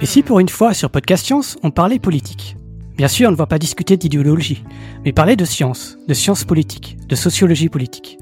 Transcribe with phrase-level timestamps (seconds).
[0.00, 2.56] Et si pour une fois sur Podcast Science, on parlait politique?
[2.96, 4.64] Bien sûr, on ne va pas discuter d'idéologie,
[5.04, 8.16] mais parler de science, de sciences politiques, de sociologie politique.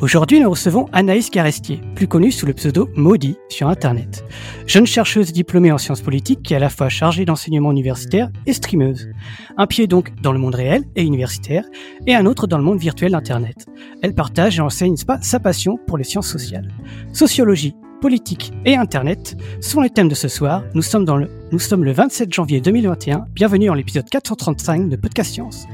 [0.00, 4.24] Aujourd'hui, nous recevons Anaïs Carestier, plus connue sous le pseudo Maudit sur Internet.
[4.66, 8.54] Jeune chercheuse diplômée en sciences politiques qui est à la fois chargée d'enseignement universitaire et
[8.54, 9.10] streameuse.
[9.58, 11.66] Un pied donc dans le monde réel et universitaire,
[12.06, 13.66] et un autre dans le monde virtuel d'Internet.
[14.02, 16.68] Elle partage et enseigne sa passion pour les sciences sociales.
[17.12, 20.62] Sociologie, politique et Internet sont les thèmes de ce soir.
[20.74, 23.24] Nous sommes, le, le 27 janvier 2021.
[23.30, 25.66] Bienvenue dans l'épisode 435 de Podcast Science.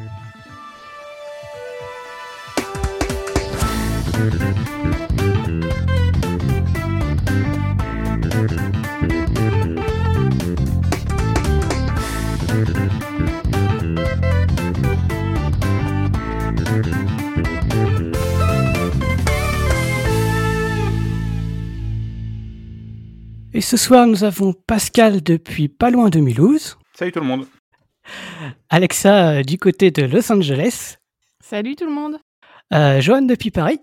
[23.53, 26.79] Et ce soir, nous avons Pascal depuis pas loin de Mulhouse.
[26.95, 27.47] Salut tout le monde.
[28.69, 30.99] Alexa euh, du côté de Los Angeles.
[31.41, 32.19] Salut tout le monde.
[32.73, 33.81] Euh, Joanne depuis Paris.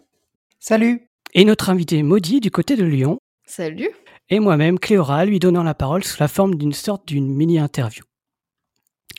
[0.58, 1.10] Salut.
[1.34, 3.20] Et notre invité Maudit du côté de Lyon.
[3.46, 3.90] Salut.
[4.30, 8.06] Et moi-même, Cléora, lui donnant la parole sous la forme d'une sorte d'une mini-interview.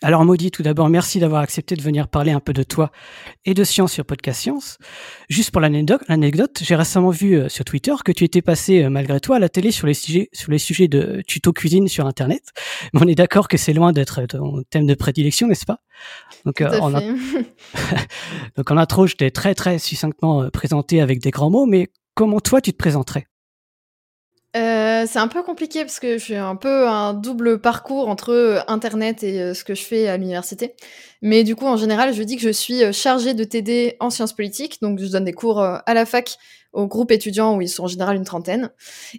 [0.00, 2.92] Alors Maudit, tout d'abord, merci d'avoir accepté de venir parler un peu de toi
[3.44, 4.78] et de science sur Podcast Science.
[5.28, 9.18] Juste pour l'anecdote, j'ai récemment vu euh, sur Twitter que tu étais passé euh, malgré
[9.18, 12.42] toi à la télé sur les sujets, sur les sujets de tuto cuisine sur Internet.
[12.92, 15.80] Mais on est d'accord que c'est loin d'être ton thème de prédilection, n'est-ce pas?
[16.44, 17.00] Donc, euh, on a...
[18.56, 22.38] Donc en intro, je t'ai très très succinctement présenté avec des grands mots, mais comment
[22.38, 23.26] toi tu te présenterais?
[24.56, 28.60] Euh, c'est un peu compliqué parce que suis un peu un double parcours entre euh,
[28.66, 30.74] Internet et euh, ce que je fais à l'université.
[31.20, 34.32] Mais du coup, en général, je dis que je suis chargée de TD en sciences
[34.32, 34.80] politiques.
[34.80, 36.36] Donc, je donne des cours à la fac
[36.72, 38.70] aux groupes étudiants où ils sont en général une trentaine.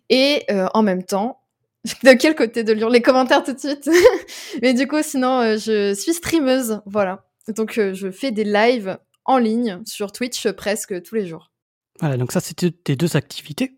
[0.09, 1.41] Et en même temps,
[2.03, 3.89] de quel côté de Lyon Les commentaires tout de suite?
[4.61, 6.79] Mais du coup, sinon, je suis streameuse.
[6.85, 7.25] Voilà.
[7.49, 11.51] Donc, je fais des lives en ligne sur Twitch presque tous les jours.
[11.99, 13.77] Voilà, donc ça, c'était tes deux activités.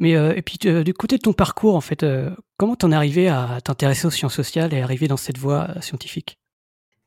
[0.00, 2.90] Mais euh, et puis euh, du côté de ton parcours, en fait, euh, comment t'en
[2.90, 6.38] es arrivé à t'intéresser aux sciences sociales et arriver dans cette voie scientifique?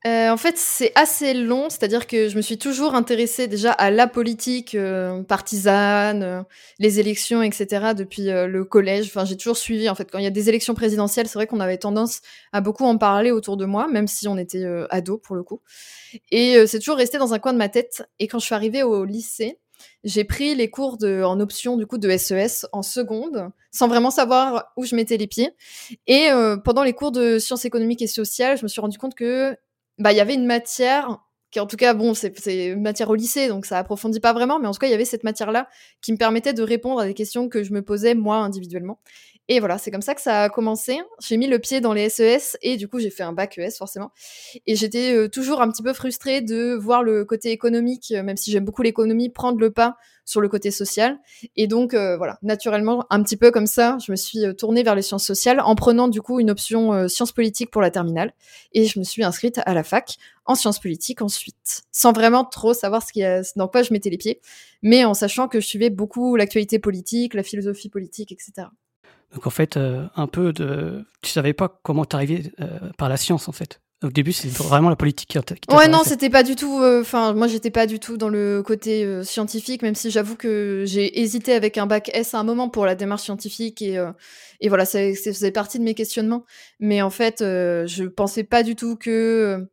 [0.05, 4.05] En fait, c'est assez long, c'est-à-dire que je me suis toujours intéressée déjà à la
[4.07, 4.75] politique
[5.29, 6.43] partisane,
[6.79, 7.93] les élections, etc.
[7.95, 9.05] depuis le collège.
[9.05, 9.87] Enfin, j'ai toujours suivi.
[9.87, 12.19] En fait, quand il y a des élections présidentielles, c'est vrai qu'on avait tendance
[12.51, 15.61] à beaucoup en parler autour de moi, même si on était ado pour le coup.
[16.31, 18.03] Et c'est toujours resté dans un coin de ma tête.
[18.19, 19.59] Et quand je suis arrivée au lycée,
[20.03, 23.87] j'ai pris les cours de, en option du coup de SES e en seconde, sans
[23.87, 25.51] vraiment savoir où je mettais les pieds.
[26.07, 29.15] Et euh, pendant les cours de sciences économiques et sociales, je me suis rendu compte
[29.15, 29.55] que
[29.99, 31.19] bah il y avait une matière
[31.51, 32.33] qui en tout cas bon c'est
[32.71, 34.95] une matière au lycée donc ça approfondit pas vraiment mais en tout cas il y
[34.95, 35.69] avait cette matière là
[36.01, 38.99] qui me permettait de répondre à des questions que je me posais moi individuellement
[39.49, 41.01] et voilà, c'est comme ça que ça a commencé.
[41.19, 43.57] J'ai mis le pied dans les SES e et du coup j'ai fait un bac
[43.57, 44.11] ES forcément.
[44.67, 48.37] Et j'étais euh, toujours un petit peu frustrée de voir le côté économique, euh, même
[48.37, 51.19] si j'aime beaucoup l'économie, prendre le pas sur le côté social.
[51.57, 54.95] Et donc euh, voilà, naturellement, un petit peu comme ça, je me suis tournée vers
[54.95, 58.33] les sciences sociales en prenant du coup une option sciences politiques pour la terminale.
[58.71, 60.15] Et je me suis inscrite à la fac
[60.45, 64.09] en sciences politiques ensuite, sans vraiment trop savoir ce qui a, dans quoi je mettais
[64.09, 64.39] les pieds,
[64.81, 68.67] mais en sachant que je suivais beaucoup l'actualité politique, la philosophie politique, etc.
[69.33, 72.67] Donc en fait, euh, un peu de, tu savais pas comment t'arriver euh,
[72.97, 73.79] par la science en fait.
[74.03, 75.37] Au début, c'est vraiment la politique qui
[75.73, 76.81] Ouais, non, c'était pas du tout.
[76.81, 80.83] Euh, enfin, moi, j'étais pas du tout dans le côté scientifique, même si j'avoue que
[80.85, 84.03] j'ai hésité avec un bac S à un moment pour la démarche scientifique et
[84.59, 86.43] et voilà, ça, ça faisait partie de mes questionnements.
[86.81, 89.69] Mais en fait, je pensais pas du tout que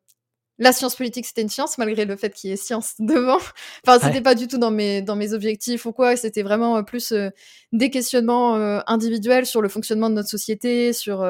[0.60, 3.38] la science politique c'était une science malgré le fait qu'il y ait science devant.
[3.84, 6.16] Enfin, c'était pas du tout dans mes dans mes objectifs ou quoi.
[6.16, 7.30] C'était vraiment euh, plus euh,
[7.72, 11.26] des questionnements euh, individuels sur le fonctionnement de notre société, sur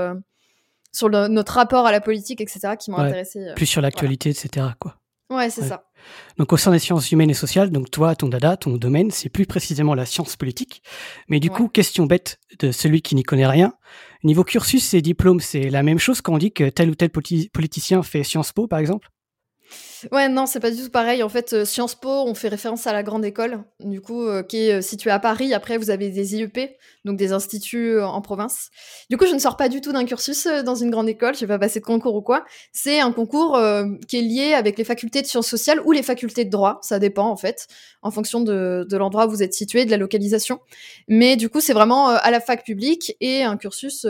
[0.93, 2.75] sur notre rapport à la politique, etc.
[2.79, 3.53] qui m'ont intéressé.
[3.55, 4.67] plus sur l'actualité, etc.
[4.81, 4.97] Quoi.
[5.31, 5.85] Ouais, c'est ça.
[6.39, 9.29] Donc au sein des sciences humaines et sociales, donc toi, ton dada, ton domaine, c'est
[9.29, 10.83] plus précisément la science politique.
[11.29, 13.75] Mais du coup, question bête de celui qui n'y connaît rien.
[14.25, 17.11] Niveau cursus et diplôme, c'est la même chose quand on dit que tel ou tel
[17.11, 19.09] politicien fait Sciences Po, par exemple?
[20.13, 21.23] Ouais, non, c'est pas du tout pareil.
[21.23, 24.43] En fait, euh, Sciences Po, on fait référence à la grande école, du coup, euh,
[24.43, 25.53] qui est euh, située à Paris.
[25.53, 28.71] Après, vous avez des IEP, donc des instituts en province.
[29.11, 31.35] Du coup, je ne sors pas du tout d'un cursus dans une grande école.
[31.35, 32.45] Je vais pas passer de concours ou quoi.
[32.73, 33.61] C'est un concours
[34.09, 36.79] qui est lié avec les facultés de sciences sociales ou les facultés de droit.
[36.83, 37.67] Ça dépend, en fait,
[38.03, 40.61] en fonction de, de l'endroit où vous êtes situé, de la localisation.
[41.09, 44.07] Mais du coup, c'est vraiment à la fac publique et un cursus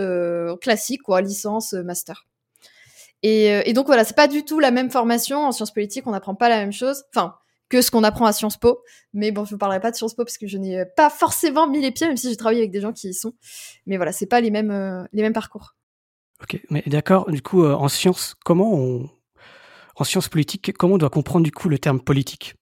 [0.61, 2.27] classique, quoi, licence, master.
[3.25, 6.13] Euh, et, donc voilà, c'est pas du tout la même formation en sciences politiques, on
[6.13, 7.05] n'apprend pas la même chose.
[7.15, 7.35] Enfin,
[7.69, 8.83] que ce qu'on apprend à Sciences Po.
[9.13, 11.69] Mais bon, je vous parlerai pas de Sciences Po parce que je n'ai pas forcément
[11.69, 13.33] mis les pieds, même si j'ai travaillé avec des gens qui y sont.
[13.87, 15.77] Mais voilà, c'est pas les mêmes, les mêmes parcours.
[16.43, 17.31] Ok, mais d'accord.
[17.31, 19.09] Du coup, en sciences, comment on,
[19.95, 22.57] en sciences politiques, comment on doit comprendre du coup le terme politique?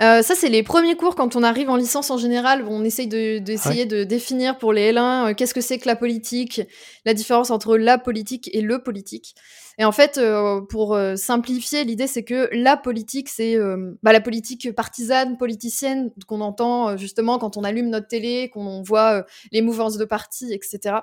[0.00, 2.64] Euh, ça, c'est les premiers cours quand on arrive en licence en général.
[2.68, 6.60] On essaye d'essayer de, définir pour les L1 euh, qu'est-ce que c'est que la politique,
[7.04, 9.34] la différence entre la politique et le politique.
[9.78, 13.58] Et en fait, euh, pour simplifier, l'idée c'est que la politique, c'est
[14.02, 19.26] bah, la politique partisane, politicienne qu'on entend justement quand on allume notre télé, qu'on voit
[19.52, 20.96] les mouvances de partis, etc.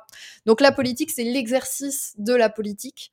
[0.46, 3.12] Donc la politique, c'est l'exercice de la politique.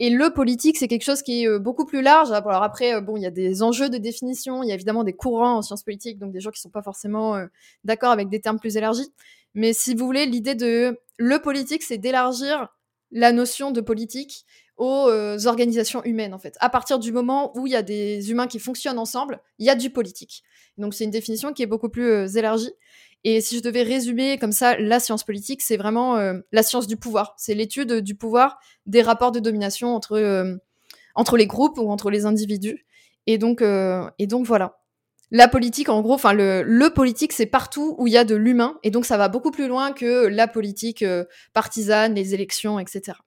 [0.00, 2.30] Et le politique, c'est quelque chose qui est euh, beaucoup plus large.
[2.30, 5.04] Alors après, euh, bon, il y a des enjeux de définition, il y a évidemment
[5.04, 7.46] des courants en sciences politiques, donc des gens qui sont pas forcément euh,
[7.84, 9.12] d'accord avec des termes plus élargis.
[9.54, 12.68] Mais si vous voulez, l'idée de le politique, c'est d'élargir
[13.10, 14.44] la notion de politique
[14.76, 15.10] aux
[15.46, 16.56] organisations humaines, en fait.
[16.60, 19.70] À partir du moment où il y a des humains qui fonctionnent ensemble, il y
[19.70, 20.44] a du politique.
[20.76, 22.70] Donc c'est une définition qui est beaucoup plus élargie.
[23.24, 26.86] Et si je devais résumer comme ça la science politique, c'est vraiment euh, la science
[26.86, 27.34] du pouvoir.
[27.36, 30.56] C'est l'étude du pouvoir, des rapports de domination entre, euh,
[31.14, 32.86] entre les groupes ou entre les individus.
[33.26, 34.78] Et donc, euh, et donc voilà.
[35.30, 38.34] La politique, en gros, enfin le, le politique, c'est partout où il y a de
[38.34, 41.04] l'humain, et donc ça va beaucoup plus loin que la politique
[41.52, 43.18] partisane, les élections, etc.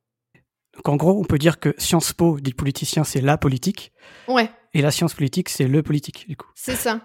[0.73, 3.91] Donc en gros, on peut dire que Sciences Po des politiciens, c'est la politique.
[4.27, 4.49] Ouais.
[4.73, 6.49] Et la science politique, c'est le politique, du coup.
[6.55, 7.01] C'est ça.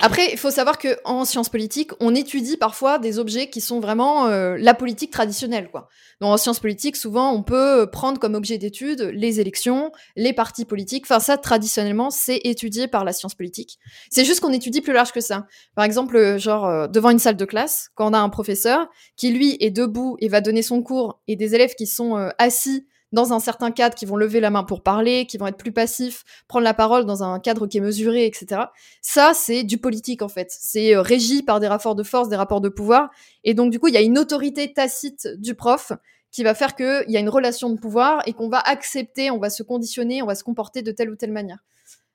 [0.00, 3.80] Après, il faut savoir que en sciences politiques, on étudie parfois des objets qui sont
[3.80, 5.88] vraiment euh, la politique traditionnelle, quoi.
[6.20, 10.64] Donc en sciences politiques, souvent, on peut prendre comme objet d'étude les élections, les partis
[10.64, 11.04] politiques.
[11.06, 13.78] Enfin, ça, traditionnellement, c'est étudié par la science politique.
[14.10, 15.46] C'est juste qu'on étudie plus large que ça.
[15.74, 18.88] Par exemple, euh, genre euh, devant une salle de classe, quand on a un professeur
[19.16, 22.86] qui lui est debout et va donner son cours, et des élèves qui sont assis
[23.12, 25.72] dans un certain cadre, qui vont lever la main pour parler, qui vont être plus
[25.72, 28.62] passifs, prendre la parole dans un cadre qui est mesuré, etc.
[29.00, 30.48] Ça, c'est du politique en fait.
[30.50, 33.10] C'est euh, régi par des rapports de force, des rapports de pouvoir.
[33.44, 35.92] Et donc, du coup, il y a une autorité tacite du prof
[36.30, 39.38] qui va faire qu'il y a une relation de pouvoir et qu'on va accepter, on
[39.38, 41.64] va se conditionner, on va se comporter de telle ou telle manière.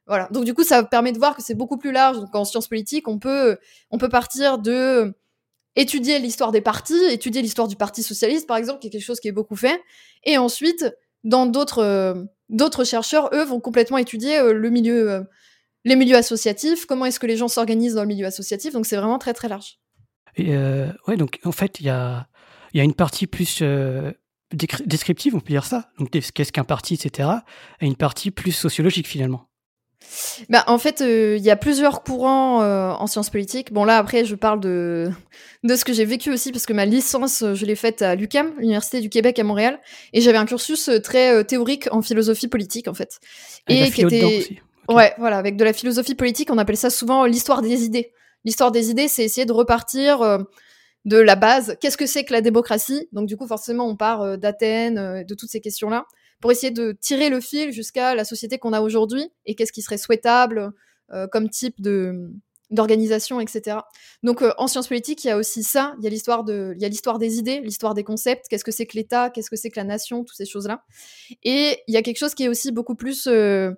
[0.06, 0.28] Voilà.
[0.31, 2.19] Donc, du coup, ça permet de voir que c'est beaucoup plus large.
[2.19, 3.57] Donc, en sciences politiques, on peut,
[3.90, 5.16] on peut partir de
[5.75, 9.19] étudier l'histoire des partis, étudier l'histoire du Parti socialiste, par exemple, qui est quelque chose
[9.19, 9.81] qui est beaucoup fait.
[10.23, 10.85] Et ensuite,
[11.23, 15.21] dans d'autres euh, chercheurs, eux, vont complètement étudier euh, le milieu, euh,
[15.85, 18.73] les milieux associatifs, comment est-ce que les gens s'organisent dans le milieu associatif.
[18.73, 19.79] Donc, c'est vraiment très, très large.
[20.35, 20.57] Et
[21.07, 22.27] ouais, donc en fait, il y a,
[22.73, 23.61] y a une partie plus
[24.51, 25.91] descriptive, on peut dire ça.
[25.99, 27.29] Donc, qu'est-ce qu'un parti, etc.
[27.81, 29.47] Et une partie plus sociologique, finalement.
[30.50, 33.71] Bah, en fait, euh, il y a plusieurs courants euh, en sciences politiques.
[33.73, 35.09] Bon, là, après, je parle de,
[35.63, 38.15] de ce que j'ai vécu aussi, parce que ma licence, euh, je l'ai faite à
[38.15, 39.79] l'UQAM, l'Université du Québec à Montréal,
[40.13, 43.19] et j'avais un cursus très théorique en philosophie politique, en fait.
[43.67, 44.47] et qui était.
[44.89, 48.11] Ouais, voilà, avec de la philosophie politique, on appelle ça souvent l'histoire des idées.
[48.44, 50.39] L'histoire des idées, c'est essayer de repartir
[51.06, 51.77] de la base.
[51.79, 53.07] Qu'est-ce que c'est que la démocratie?
[53.13, 56.06] Donc, du coup, forcément, on part d'Athènes, de toutes ces questions-là
[56.44, 59.81] pour essayer de tirer le fil jusqu'à la société qu'on a aujourd'hui et qu'est-ce qui
[59.81, 60.74] serait souhaitable
[61.13, 61.75] euh, comme type
[62.69, 63.78] d'organisation, etc.
[64.24, 66.74] Donc euh, en sciences politiques, il y a aussi ça, il y a l'histoire de,
[66.75, 69.50] il y a l'histoire des idées, l'histoire des concepts, qu'est-ce que c'est que l'État, qu'est-ce
[69.50, 70.84] que c'est que la nation, toutes ces choses-là.
[71.44, 73.72] Et il y a quelque chose qui est aussi beaucoup plus euh,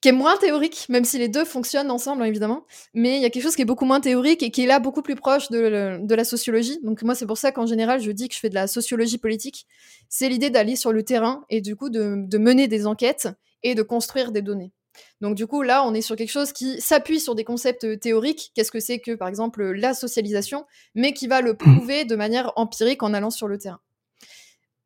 [0.00, 2.64] qui est moins théorique, même si les deux fonctionnent ensemble, hein, évidemment.
[2.94, 4.78] Mais il y a quelque chose qui est beaucoup moins théorique et qui est là
[4.78, 6.78] beaucoup plus proche de, de la sociologie.
[6.82, 9.18] Donc moi, c'est pour ça qu'en général, je dis que je fais de la sociologie
[9.18, 9.66] politique.
[10.08, 13.28] C'est l'idée d'aller sur le terrain et du coup de, de, mener des enquêtes
[13.62, 14.72] et de construire des données.
[15.20, 18.52] Donc du coup, là, on est sur quelque chose qui s'appuie sur des concepts théoriques.
[18.54, 21.56] Qu'est-ce que c'est que, par exemple, la socialisation, mais qui va le mmh.
[21.56, 23.80] prouver de manière empirique en allant sur le terrain.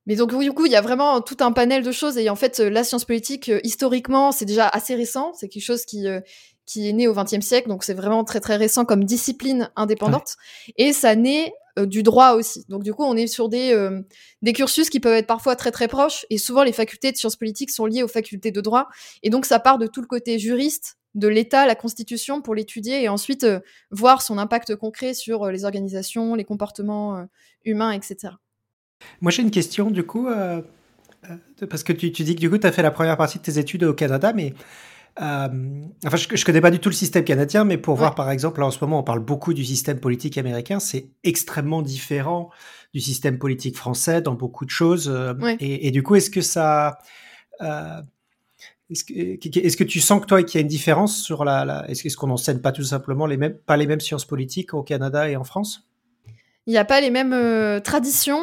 [0.06, 2.16] Mais donc, du coup, il y a vraiment tout un panel de choses.
[2.16, 5.32] Et en fait, la science politique, euh, historiquement, c'est déjà assez récent.
[5.34, 6.20] C'est quelque chose qui, euh,
[6.66, 7.68] qui est né au XXe siècle.
[7.68, 10.36] Donc, c'est vraiment très, très récent comme discipline indépendante.
[10.76, 12.64] Et ça naît euh, du droit aussi.
[12.68, 13.88] Donc, du coup, on est sur des,
[14.42, 16.24] des cursus qui peuvent être parfois très, très proches.
[16.30, 18.88] Et souvent, les facultés de sciences politiques sont liées aux facultés de droit.
[19.22, 23.02] Et donc, ça part de tout le côté juriste de l'État, la Constitution, pour l'étudier
[23.02, 23.46] et ensuite
[23.90, 27.26] voir son impact concret sur les organisations, les comportements
[27.64, 28.30] humains, etc.
[29.20, 30.62] Moi, j'ai une question, du coup, euh,
[31.30, 33.42] euh, parce que tu, dis que du coup, tu as fait la première partie de
[33.42, 34.54] tes études au Canada, mais
[35.20, 35.48] euh,
[36.06, 38.60] enfin, je, ne connais pas du tout le système canadien, mais pour voir, par exemple,
[38.60, 42.50] là, en ce moment, on parle beaucoup du système politique américain, c'est extrêmement différent
[42.94, 45.12] du système politique français dans beaucoup de choses.
[45.60, 46.98] Et, du coup, est-ce que ça...
[47.60, 51.84] est-ce que, est que, tu sens que toi, qu'il y a une différence sur la,
[51.88, 55.28] est-ce qu'on n'enseigne pas tout simplement les mêmes, pas les mêmes sciences politiques au Canada
[55.28, 55.86] et en France?
[56.66, 58.42] Il n'y a pas les mêmes traditions,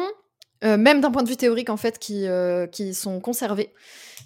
[0.62, 2.26] même d'un point de vue théorique en fait, qui,
[2.72, 3.72] qui sont conservés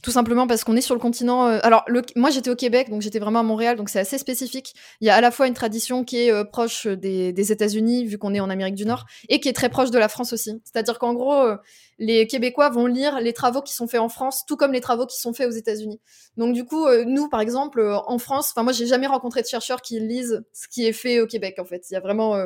[0.02, 1.46] tout simplement parce qu'on est sur le continent.
[1.46, 1.84] Euh, alors,
[2.16, 4.74] moi, j'étais au Québec, donc j'étais vraiment à Montréal, donc c'est assez spécifique.
[5.00, 8.18] Il y a à la fois une tradition qui est euh, proche des, États-Unis, vu
[8.18, 10.60] qu'on est en Amérique du Nord, et qui est très proche de la France aussi.
[10.64, 11.56] C'est-à-dire qu'en gros, euh,
[12.04, 15.06] les Québécois vont lire les travaux qui sont faits en France, tout comme les travaux
[15.06, 16.00] qui sont faits aux États-Unis.
[16.36, 19.82] Donc, du coup, nous, par exemple, en France, enfin, moi, j'ai jamais rencontré de chercheurs
[19.82, 21.84] qui lisent ce qui est fait au Québec, en fait.
[21.90, 22.36] Il y a vraiment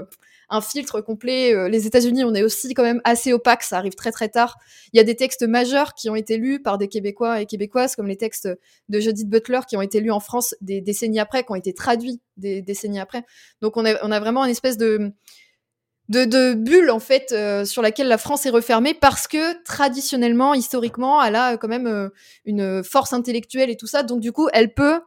[0.48, 1.54] un filtre complet.
[1.54, 4.56] Euh, les États-Unis, on est aussi quand même assez opaque, ça arrive très très tard.
[4.92, 7.96] Il y a des textes majeurs qui ont été lus par des Québécois et Québécoises,
[7.96, 8.48] comme les textes
[8.88, 11.75] de Judith Butler qui ont été lus en France des décennies après, qui ont été
[11.75, 13.25] traduits des décennies après.
[13.60, 15.12] Donc on a vraiment une espèce de
[16.08, 20.54] de, de bulle en fait euh, sur laquelle la France est refermée parce que traditionnellement,
[20.54, 22.08] historiquement, elle a quand même euh,
[22.44, 24.02] une force intellectuelle et tout ça.
[24.02, 25.00] Donc du coup, elle peut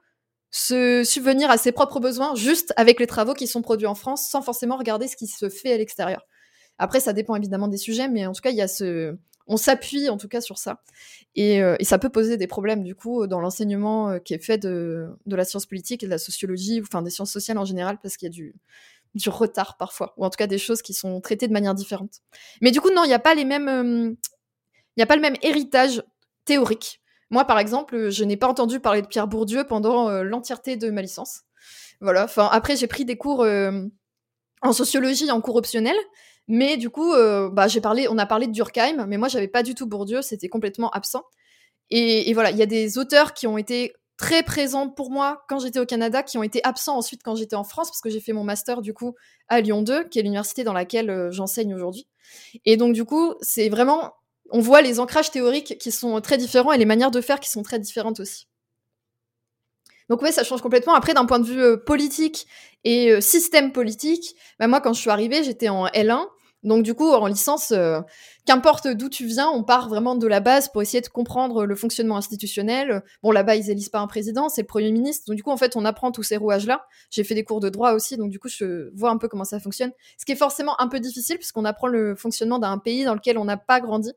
[0.51, 4.27] se subvenir à ses propres besoins juste avec les travaux qui sont produits en France
[4.29, 6.25] sans forcément regarder ce qui se fait à l'extérieur.
[6.79, 9.15] Après, ça dépend évidemment des sujets, mais en tout cas, il y a ce,
[9.49, 10.81] on s'appuie en tout cas sur ça.
[11.35, 14.43] Et, euh, et, ça peut poser des problèmes du coup dans l'enseignement euh, qui est
[14.43, 17.65] fait de, de, la science politique et de la sociologie, enfin des sciences sociales en
[17.65, 18.55] général, parce qu'il y a du,
[19.15, 22.21] du retard parfois, ou en tout cas des choses qui sont traitées de manière différente.
[22.61, 24.13] Mais du coup, non, il n'y a pas les mêmes, euh,
[24.95, 26.03] il a pas le même héritage
[26.45, 27.01] théorique
[27.31, 30.89] moi, par exemple, je n'ai pas entendu parler de Pierre Bourdieu pendant euh, l'entièreté de
[30.89, 31.41] ma licence.
[32.01, 32.23] Voilà.
[32.23, 33.83] Enfin, après, j'ai pris des cours euh,
[34.63, 35.95] en sociologie en cours optionnel,
[36.47, 37.13] mais du coup,
[37.51, 40.23] bah, j'ai parlé, on a parlé de Durkheim, mais moi, j'avais pas du tout Bourdieu,
[40.23, 41.23] c'était complètement absent.
[41.91, 45.57] Et, voilà, il y a des auteurs qui ont été très présents pour moi quand
[45.59, 48.19] j'étais au Canada, qui ont été absents ensuite quand j'étais en France, parce que j'ai
[48.19, 49.15] fait mon master du coup
[49.47, 52.05] à Lyon 2, qui est l'université dans laquelle j'enseigne aujourd'hui.
[52.65, 54.13] Et donc du coup, c'est vraiment
[54.51, 57.49] on voit les ancrages théoriques qui sont très différents et les manières de faire qui
[57.49, 58.47] sont très différentes aussi.
[60.09, 60.95] Donc ouais, ça change complètement.
[60.95, 62.47] Après, d'un point de vue euh, politique
[62.83, 66.25] et euh, système politique, bah, moi, quand je suis arrivée, j'étais en L1.
[66.63, 68.01] Donc du coup, en licence, euh,
[68.49, 71.75] qu'importe d'où tu viens, on part vraiment de la base pour essayer de comprendre le
[71.75, 73.03] fonctionnement institutionnel.
[73.21, 75.25] Bon, là-bas, ils élisent pas un président, c'est le Premier ministre.
[75.27, 76.83] Donc du coup, en fait, on apprend tous ces rouages-là.
[77.11, 79.43] J'ai fait des cours de droit aussi, donc du coup, je vois un peu comment
[79.43, 79.91] ça fonctionne.
[80.17, 83.37] Ce qui est forcément un peu difficile, puisqu'on apprend le fonctionnement d'un pays dans lequel
[83.37, 84.11] on n'a pas grandi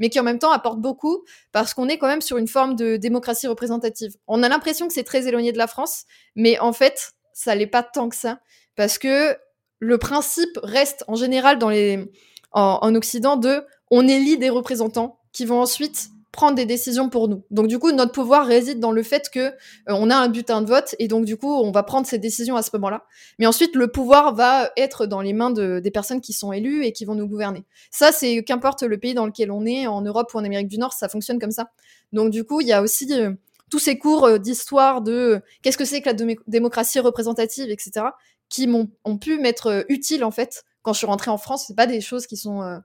[0.00, 2.76] mais qui en même temps apporte beaucoup parce qu'on est quand même sur une forme
[2.76, 4.14] de démocratie représentative.
[4.28, 6.04] On a l'impression que c'est très éloigné de la France,
[6.36, 8.38] mais en fait, ça l'est pas tant que ça
[8.76, 9.36] parce que
[9.80, 12.12] le principe reste en général dans les
[12.52, 17.28] en, en Occident de on élit des représentants qui vont ensuite prendre des décisions pour
[17.28, 17.42] nous.
[17.50, 19.52] Donc du coup, notre pouvoir réside dans le fait que euh,
[19.88, 22.56] on a un butin de vote et donc du coup, on va prendre ces décisions
[22.56, 23.04] à ce moment-là.
[23.38, 26.84] Mais ensuite, le pouvoir va être dans les mains de, des personnes qui sont élues
[26.84, 27.64] et qui vont nous gouverner.
[27.90, 30.78] Ça, c'est qu'importe le pays dans lequel on est, en Europe ou en Amérique du
[30.78, 31.70] Nord, ça fonctionne comme ça.
[32.12, 33.32] Donc du coup, il y a aussi euh,
[33.70, 38.06] tous ces cours euh, d'histoire de qu'est-ce que c'est que la démocratie représentative, etc.,
[38.48, 41.64] qui m'ont ont pu m'être utiles en fait quand je suis rentrée en France.
[41.66, 42.80] C'est pas des choses qui sont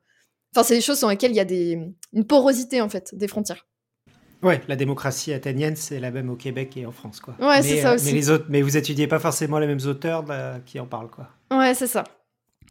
[0.55, 1.79] Enfin, c'est des choses sur lesquelles il y a des,
[2.13, 3.65] une porosité, en fait, des frontières.
[4.43, 7.35] Ouais, la démocratie athénienne, c'est la même au Québec et en France, quoi.
[7.39, 8.05] Ouais, c'est ça euh, aussi.
[8.05, 10.25] Mais, les autres, mais vous étudiez pas forcément les mêmes auteurs
[10.65, 11.29] qui en parlent, quoi.
[11.51, 12.03] Ouais, c'est ça.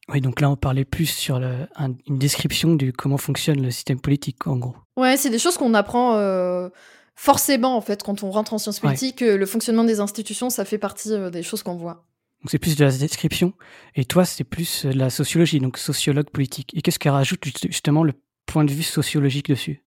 [0.09, 1.67] Oui, donc là, on parlait plus sur le,
[2.07, 4.77] une description de comment fonctionne le système politique, en gros.
[4.97, 6.69] Ouais, c'est des choses qu'on apprend euh,
[7.15, 9.21] forcément, en fait, quand on rentre en sciences politiques.
[9.21, 12.05] Le fonctionnement des institutions, ça fait partie euh, des choses qu'on voit.
[12.43, 13.53] Donc c'est plus de la description.
[13.95, 16.73] Et toi, c'est plus de la sociologie, donc sociologue politique.
[16.75, 18.15] Et qu'est-ce qu'elle rajoute justement le
[18.47, 19.85] point de vue sociologique dessus?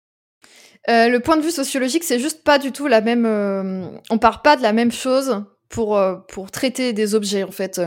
[0.89, 3.27] Euh, Le point de vue sociologique, c'est juste pas du tout la même.
[3.27, 6.17] Euh, on part pas de la même chose pour euh,
[6.51, 7.81] traiter des objets en fait.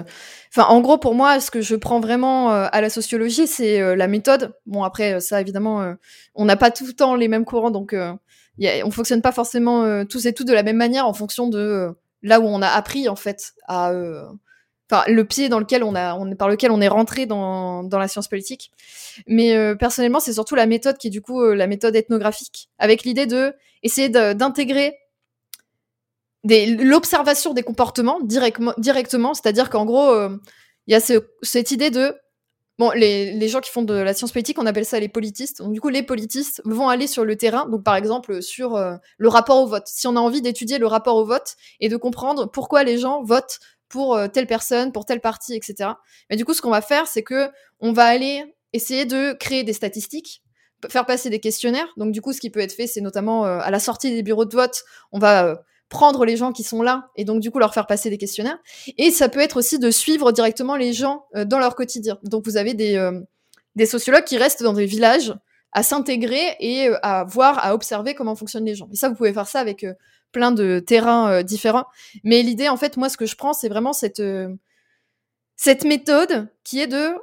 [0.56, 3.96] En gros, pour moi, ce que je prends vraiment euh, à la sociologie, c'est euh,
[3.96, 4.54] la méthode.
[4.66, 5.96] Bon, après, ça évidemment,
[6.36, 10.26] on n'a pas tout le temps les mêmes courants, donc on fonctionne pas forcément tous
[10.26, 11.90] et toutes de la même manière en fonction de
[12.22, 13.92] là où on a appris en fait à
[14.92, 18.28] enfin le pied dans lequel on a, par lequel on est rentré dans, la science
[18.28, 18.72] politique.
[19.28, 22.70] Mais euh, personnellement, c'est surtout la méthode qui est du coup euh, la méthode ethnographique,
[22.78, 24.98] avec l'idée de essayer d'intégrer
[26.44, 30.38] l'observation des comportements directement, c'est-à-dire qu'en gros, euh,
[30.88, 32.16] il y a ce, cette idée de
[32.80, 35.60] Bon, les, les, gens qui font de la science politique, on appelle ça les politistes.
[35.60, 39.30] Donc, du coup, les politistes vont aller sur le terrain, donc par exemple sur le
[39.30, 39.84] rapport au vote.
[39.86, 43.22] Si on a envie d'étudier le rapport au vote et de comprendre pourquoi les gens
[43.22, 43.60] votent
[43.92, 45.92] pour euh, telle personne, pour telle partie, etc.
[46.30, 48.44] Mais du coup, ce qu'on va faire, c'est que on va aller
[48.74, 50.42] essayer de créer des statistiques,
[50.90, 51.88] faire passer des questionnaires.
[51.98, 54.24] Donc du coup, ce qui peut être fait, c'est notamment euh, à la sortie des
[54.24, 55.56] bureaux de vote, on va euh,
[55.90, 58.58] prendre les gens qui sont là et donc du coup leur faire passer des questionnaires.
[58.98, 62.18] Et ça peut être aussi de suivre directement les gens dans leur quotidien.
[62.24, 63.12] Donc vous avez des,
[63.76, 65.34] des sociologues qui restent dans des villages
[65.74, 68.88] à s'intégrer et à voir, à observer comment fonctionnent les gens.
[68.94, 69.86] Et ça, vous pouvez faire ça avec
[70.32, 71.86] plein de terrains euh, différents.
[72.24, 74.56] Mais l'idée, en fait, moi, ce que je prends, c'est vraiment cette, euh,
[75.56, 77.14] cette méthode qui est de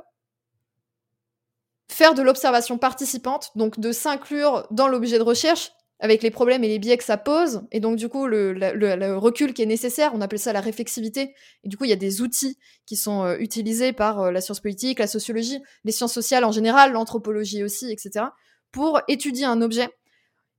[1.90, 6.68] faire de l'observation participante, donc de s'inclure dans l'objet de recherche avec les problèmes et
[6.68, 10.20] les biais que ça pose, et donc du coup le, recul qui est nécessaire, on
[10.20, 11.34] appelle ça la réflexivité,
[11.64, 14.60] et du coup il y a des outils qui sont euh, utilisés par la science
[14.60, 18.26] politique, la sociologie, les sciences sociales en général, l'anthropologie aussi, etc.,
[18.70, 19.88] pour étudier un objet.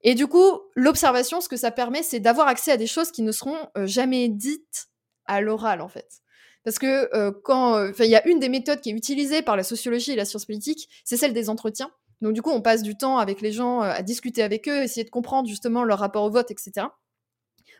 [0.01, 3.21] Et du coup, l'observation, ce que ça permet, c'est d'avoir accès à des choses qui
[3.21, 4.87] ne seront euh, jamais dites
[5.25, 6.21] à l'oral, en fait.
[6.63, 10.11] Parce que quand, il y a une des méthodes qui est utilisée par la sociologie
[10.11, 11.89] et la science politique, c'est celle des entretiens.
[12.21, 14.83] Donc du coup, on passe du temps avec les gens euh, à discuter avec eux,
[14.83, 16.87] essayer de comprendre justement leur rapport au vote, etc.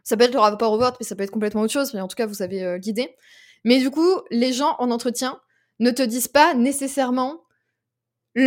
[0.04, 2.02] Ça peut être leur rapport au vote, mais ça peut être complètement autre chose, mais
[2.02, 3.16] en tout cas, vous avez euh, l'idée.
[3.66, 5.40] Mais du coup, les gens en entretien
[5.80, 7.42] ne te disent pas nécessairement...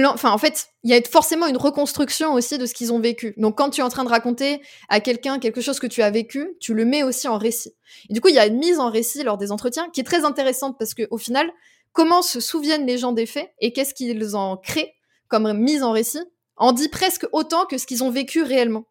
[0.07, 3.35] Enfin, en fait, il y a forcément une reconstruction aussi de ce qu'ils ont vécu.
[3.37, 6.11] Donc, quand tu es en train de raconter à quelqu'un quelque chose que tu as
[6.11, 7.75] vécu, tu le mets aussi en récit.
[8.09, 10.05] Et du coup, il y a une mise en récit lors des entretiens qui est
[10.05, 11.51] très intéressante parce qu'au final,
[11.93, 14.95] comment se souviennent les gens des faits et qu'est-ce qu'ils en créent
[15.29, 16.23] comme mise en récit
[16.57, 18.85] en dit presque autant que ce qu'ils ont vécu réellement.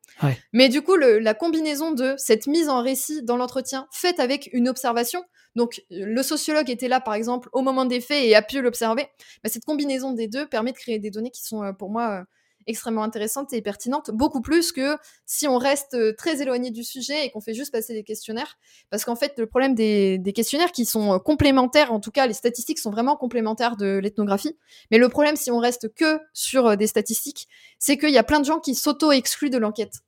[0.51, 4.67] Mais du coup, la combinaison de cette mise en récit dans l'entretien faite avec une
[4.67, 5.23] observation,
[5.55, 9.07] donc le sociologue était là par exemple au moment des faits et a pu l'observer,
[9.43, 12.21] bah, cette combinaison des deux permet de créer des données qui sont euh, pour moi
[12.21, 12.23] euh,
[12.67, 17.25] extrêmement intéressante et pertinente, beaucoup plus que si on reste euh, très éloigné du sujet
[17.25, 18.57] et qu'on fait juste passer des questionnaires.
[18.89, 22.33] Parce qu'en fait, le problème des, questionnaires qui sont euh, complémentaires, en tout cas, les
[22.33, 24.57] statistiques sont vraiment complémentaires de l'ethnographie.
[24.91, 27.47] Mais le problème, si on reste que sur euh, des statistiques,
[27.79, 30.01] c'est qu'il y a plein de gens qui s'auto-excluent de l'enquête.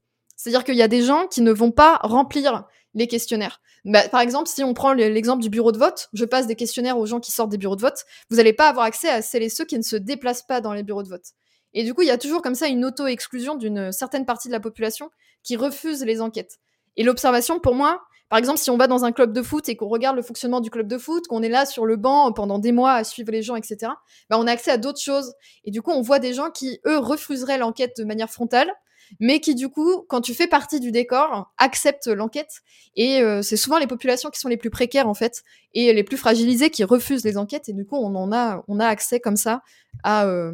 [0.43, 3.61] C'est-à-dire qu'il y a des gens qui ne vont pas remplir les questionnaires.
[3.85, 6.97] Bah, par exemple, si on prend l'exemple du bureau de vote, je passe des questionnaires
[6.97, 9.43] aux gens qui sortent des bureaux de vote, vous n'allez pas avoir accès à celles
[9.43, 11.27] et ceux qui ne se déplacent pas dans les bureaux de vote.
[11.73, 14.53] Et du coup, il y a toujours comme ça une auto-exclusion d'une certaine partie de
[14.53, 15.11] la population
[15.43, 16.59] qui refuse les enquêtes.
[16.97, 19.75] Et l'observation, pour moi, par exemple, si on va dans un club de foot et
[19.75, 22.57] qu'on regarde le fonctionnement du club de foot, qu'on est là sur le banc pendant
[22.59, 23.91] des mois à suivre les gens, etc.,
[24.29, 25.33] bah on a accès à d'autres choses.
[25.65, 28.71] Et du coup, on voit des gens qui, eux, refuseraient l'enquête de manière frontale,
[29.19, 32.61] mais qui, du coup, quand tu fais partie du décor, acceptent l'enquête.
[32.95, 36.03] Et euh, c'est souvent les populations qui sont les plus précaires, en fait, et les
[36.03, 37.69] plus fragilisées qui refusent les enquêtes.
[37.69, 39.61] Et du coup, on a accès comme ça
[40.03, 40.53] à, euh,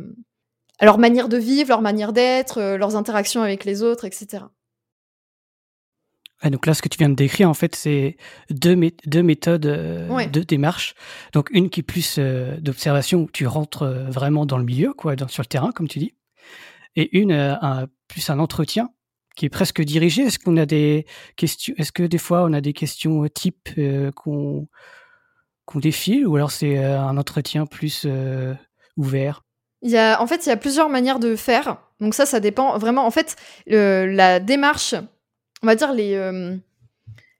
[0.82, 4.43] leur manière de vivre, leur manière d'être, euh, leurs interactions avec les autres, etc.
[6.47, 8.15] donc là, ce que tu viens de décrire, en fait, c'est
[8.49, 10.95] deux, deux méthodes euh, de démarche.
[11.34, 15.15] Donc une qui est plus euh, d'observation, où tu rentres vraiment dans le milieu, quoi,
[15.28, 16.13] sur le terrain, comme tu dis.
[16.95, 18.89] Et une, un, plus un entretien
[19.36, 20.23] qui est presque dirigé.
[20.23, 23.69] Est-ce qu'on a des questions Est-ce que des fois on a des questions type
[24.15, 24.67] qu'on
[25.65, 28.08] qu'on défile, ou alors c'est un entretien plus
[28.97, 29.43] ouvert?
[29.82, 31.78] Il y a, en fait, il y a plusieurs manières de faire.
[31.99, 33.06] Donc ça, ça dépend vraiment.
[33.06, 33.36] En fait,
[33.67, 34.95] la démarche,
[35.62, 36.56] on va dire euh,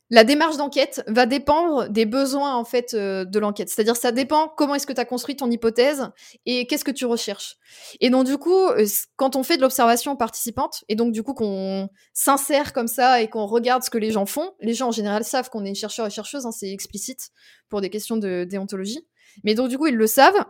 [0.10, 3.70] la démarche d'enquête va dépendre des besoins en fait euh, de l'enquête.
[3.70, 6.10] C'est-à-dire, ça dépend comment est-ce que tu as construit ton hypothèse
[6.46, 7.58] et qu'est-ce que tu recherches.
[8.02, 8.86] Et donc du coup, euh,
[9.18, 13.30] quand on fait de l'observation participante et donc du coup qu'on s'insère comme ça et
[13.30, 16.08] qu'on regarde ce que les gens font, les gens en général savent qu'on est chercheur
[16.08, 17.30] et chercheuse, hein, c'est explicite
[17.70, 19.06] pour des questions de déontologie.
[19.44, 20.44] Mais donc du coup, ils le savent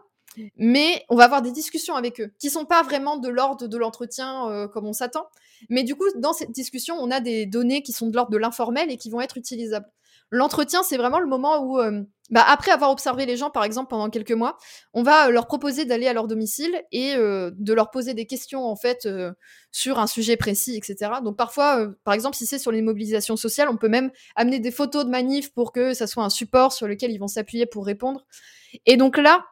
[0.57, 3.77] mais on va avoir des discussions avec eux qui sont pas vraiment de l'ordre de
[3.77, 5.27] l'entretien euh, comme on s'attend.
[5.69, 8.37] Mais du coup, dans cette discussion, on a des données qui sont de l'ordre de
[8.37, 9.87] l'informel et qui vont être utilisables.
[10.31, 13.89] L'entretien, c'est vraiment le moment où, euh, bah, après avoir observé les gens, par exemple,
[13.89, 14.57] pendant quelques mois,
[14.93, 18.63] on va euh, leur proposer d'aller à leur domicile et de leur poser des questions,
[18.65, 19.07] en fait,
[19.71, 21.13] sur un sujet précis, etc.
[21.23, 24.71] Donc parfois, par exemple, si c'est sur les mobilisations sociales, on peut même amener des
[24.71, 27.85] photos de manifs pour que ça soit un support sur lequel ils vont s'appuyer pour
[27.85, 28.25] répondre.
[28.85, 29.45] Et donc là,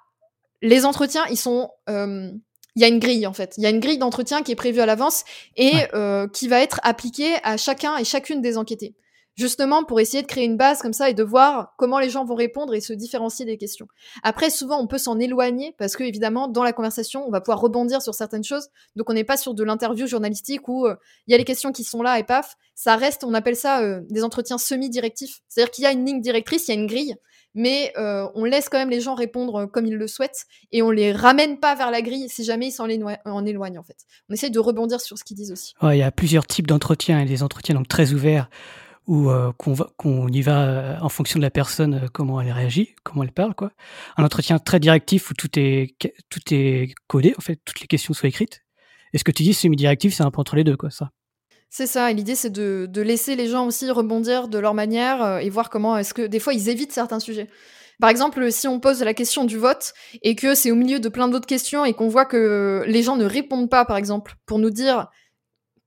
[0.62, 1.70] les entretiens, ils sont.
[1.90, 2.32] Euh,
[2.76, 3.56] il y a une grille en fait.
[3.58, 5.24] Il y a une grille d'entretien qui est prévue à l'avance
[5.56, 8.96] et euh, qui va être appliquée à chacun et chacune des enquêtés.
[9.36, 12.24] Justement pour essayer de créer une base comme ça et de voir comment les gens
[12.24, 13.88] vont répondre et se différencier des questions.
[14.22, 17.60] Après, souvent, on peut s'en éloigner parce que évidemment, dans la conversation, on va pouvoir
[17.60, 18.70] rebondir sur certaines choses.
[18.96, 21.72] Donc, on n'est pas sur de l'interview journalistique où euh, il y a les questions
[21.72, 22.58] qui sont là et paf.
[22.76, 25.40] Ça reste, on appelle ça des entretiens semi-directifs.
[25.48, 27.16] C'est-à-dire qu'il y a une ligne directrice, il y a une grille,
[27.58, 30.84] mais euh, on laisse quand même les gens répondre euh, comme ils le souhaitent et
[30.84, 33.98] on les ramène pas vers la grille si jamais ils s'en éloignent en fait.
[34.30, 35.74] On essaye de rebondir sur ce qu'ils disent aussi.
[35.82, 38.50] il y a plusieurs types d'entretiens et des entretiens donc très ouverts
[39.08, 43.32] où euh, qu'on y va en fonction de la personne comment elle réagit, comment elle
[43.32, 43.72] parle quoi.
[44.18, 45.96] Un entretien très directif où tout est
[46.30, 48.64] tout est codé en fait, toutes les questions sont écrites.
[49.14, 51.10] Et ce que tu dis semi-directif, c'est un peu entre les deux quoi ça.
[51.70, 55.38] C'est ça, et l'idée c'est de, laisser les gens aussi rebondir de leur manière euh,
[55.40, 57.50] et voir comment est-ce que des fois ils évitent certains sujets.
[58.00, 61.10] Par exemple, si on pose la question du vote et que c'est au milieu de
[61.10, 64.60] plein d'autres questions et qu'on voit que les gens ne répondent pas, par exemple, pour
[64.60, 65.10] nous dire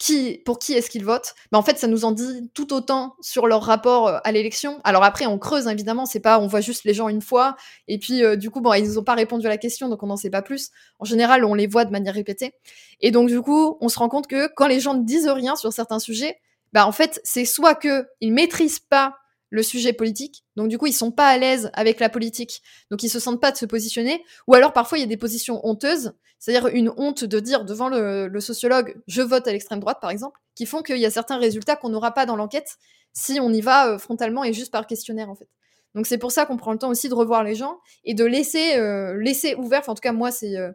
[0.00, 3.16] qui, pour qui est-ce qu'ils votent, bah, en fait, ça nous en dit tout autant
[3.20, 4.80] sur leur rapport euh, à l'élection.
[4.82, 7.54] Alors après, on creuse, évidemment, c'est pas, on voit juste les gens une fois,
[7.86, 10.02] et puis euh, du coup, bon, ils nous ont pas répondu à la question, donc
[10.02, 10.70] on n'en sait pas plus.
[10.98, 12.54] En général, on les voit de manière répétée.
[13.02, 15.54] Et donc, du coup, on se rend compte que quand les gens ne disent rien
[15.54, 16.38] sur certains sujets,
[16.72, 19.16] bah, en fait, c'est soit que ils maîtrisent pas
[19.50, 20.44] le sujet politique.
[20.56, 22.62] Donc du coup, ils sont pas à l'aise avec la politique.
[22.90, 24.24] Donc ils se sentent pas de se positionner.
[24.46, 27.88] Ou alors parfois il y a des positions honteuses, c'est-à-dire une honte de dire devant
[27.88, 31.38] le, sociologue je vote à l'extrême droite par exemple, qui font qu'il y a certains
[31.38, 32.78] résultats qu'on n'aura pas dans l'enquête
[33.12, 35.48] si on y va euh, frontalement et juste par questionnaire en fait.
[35.94, 38.24] Donc c'est pour ça qu'on prend le temps aussi de revoir les gens et de
[38.24, 39.88] laisser euh, laisser ouvert.
[39.88, 40.70] en tout cas moi c'est euh,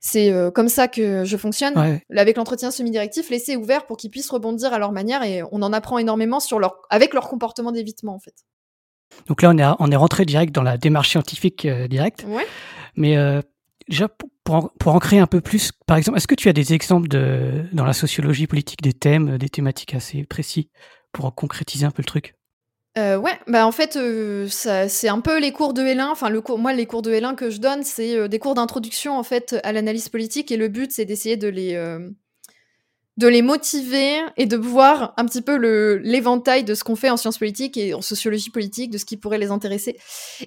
[0.00, 2.00] c'est euh, comme ça que je fonctionne.
[2.16, 5.72] Avec l'entretien semi-directif, laisser ouvert pour qu'ils puissent rebondir à leur manière et on en
[5.72, 8.34] apprend énormément sur leur, avec leur comportement d'évitement en fait.
[9.26, 12.24] Donc là, on est, on est rentré direct dans la démarche scientifique euh, directe.
[12.26, 12.46] Ouais.
[12.96, 13.42] Mais euh,
[13.88, 14.08] déjà,
[14.44, 16.72] pour en, pour en, créer un peu plus, par exemple, est-ce que tu as des
[16.72, 20.70] exemples de, dans la sociologie politique des thèmes, des thématiques assez précis
[21.12, 22.34] pour concrétiser un peu le truc?
[22.98, 26.08] Euh, ouais, bah en fait, euh, c'est un peu les cours de L1.
[26.08, 28.54] Enfin, le cours, moi, les cours de L1 que je donne, c'est euh, des cours
[28.54, 31.70] d'introduction en fait à l'analyse politique, et le but, c'est d'essayer de les
[33.16, 35.56] de les motiver et de voir un petit peu
[35.96, 39.18] l'éventail de ce qu'on fait en sciences politiques et en sociologie politique, de ce qui
[39.18, 39.98] pourrait les intéresser.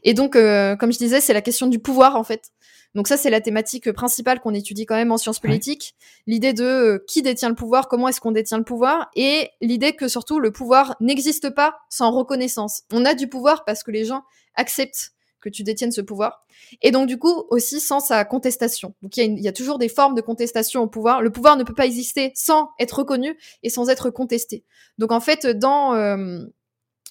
[0.03, 2.49] Et donc, comme je disais, c'est la question du pouvoir en fait.
[2.95, 5.95] Donc ça, c'est la thématique principale qu'on étudie quand même en sciences politiques.
[6.27, 9.93] L'idée de euh, qui détient le pouvoir, comment est-ce qu'on détient le pouvoir, et l'idée
[9.93, 12.83] que surtout le pouvoir n'existe pas sans reconnaissance.
[12.91, 14.23] On a du pouvoir parce que les gens
[14.55, 16.45] acceptent que tu détiennes ce pouvoir.
[16.81, 18.95] Et donc du coup aussi sans sa contestation.
[19.01, 21.21] Donc il y, a toujours des formes de contestation au pouvoir.
[21.21, 24.63] Le pouvoir ne peut pas exister sans être reconnu et sans être contesté.
[24.97, 26.39] Donc en fait dans euh,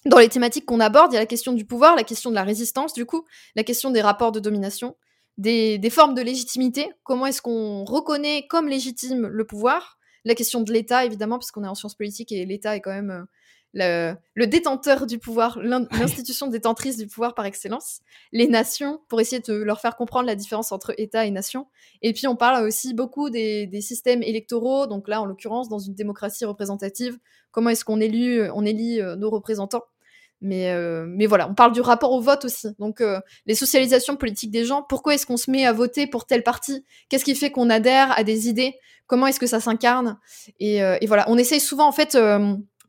[0.05, 2.35] dans les thématiques qu'on aborde, il y a la question du pouvoir, la question de
[2.35, 3.23] la résistance du coup,
[3.55, 4.95] la question des rapports de domination,
[5.37, 6.89] des, formes de légitimité.
[7.03, 9.97] Comment est-ce qu'on reconnaît comme légitime le pouvoir?
[10.25, 13.27] La question de l'État, évidemment, puisqu'on est en sciences politiques et l'État est quand même
[13.81, 17.99] euh, le, détenteur du pouvoir, l'institution détentrice du pouvoir par excellence.
[18.31, 21.67] Les nations, pour essayer de leur faire comprendre la différence entre État et nation.
[22.01, 24.87] Et puis on parle aussi beaucoup des, systèmes électoraux.
[24.87, 27.17] Donc là, en l'occurrence, dans une démocratie représentative,
[27.51, 29.83] comment est-ce qu'on élit, on élit euh, nos représentants?
[30.43, 32.67] Mais, euh, mais voilà, on parle du rapport au vote aussi.
[32.77, 36.25] Donc, euh, les socialisations politiques des gens, pourquoi est-ce qu'on se met à voter pour
[36.25, 36.85] tel parti?
[37.09, 38.75] Qu'est-ce qui fait qu'on adhère à des idées?
[39.07, 40.19] Comment est-ce que ça s'incarne?
[40.59, 42.17] Et, euh, et, voilà, on essaye souvent, en fait,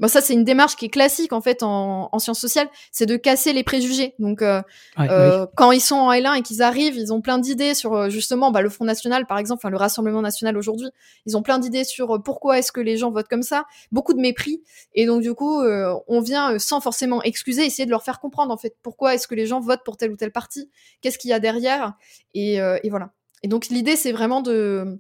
[0.01, 3.07] Bon, ça, c'est une démarche qui est classique en fait en, en sciences sociales, c'est
[3.07, 4.15] de casser les préjugés.
[4.19, 4.61] Donc, euh,
[4.99, 8.09] euh, quand ils sont en L1 et qu'ils arrivent, ils ont plein d'idées sur euh,
[8.09, 10.89] justement bah, le Front National, par exemple, enfin le Rassemblement National aujourd'hui.
[11.27, 14.21] Ils ont plein d'idées sur pourquoi est-ce que les gens votent comme ça, beaucoup de
[14.21, 14.63] mépris.
[14.95, 18.57] Et donc, du coup, on vient sans forcément excuser, essayer de leur faire comprendre en
[18.57, 20.71] fait pourquoi est-ce que les gens votent pour tel ou tel parti,
[21.03, 21.95] qu'est-ce qu'il y a derrière,
[22.35, 23.11] et, et voilà.
[23.45, 24.99] Et donc, l'idée, c'est vraiment de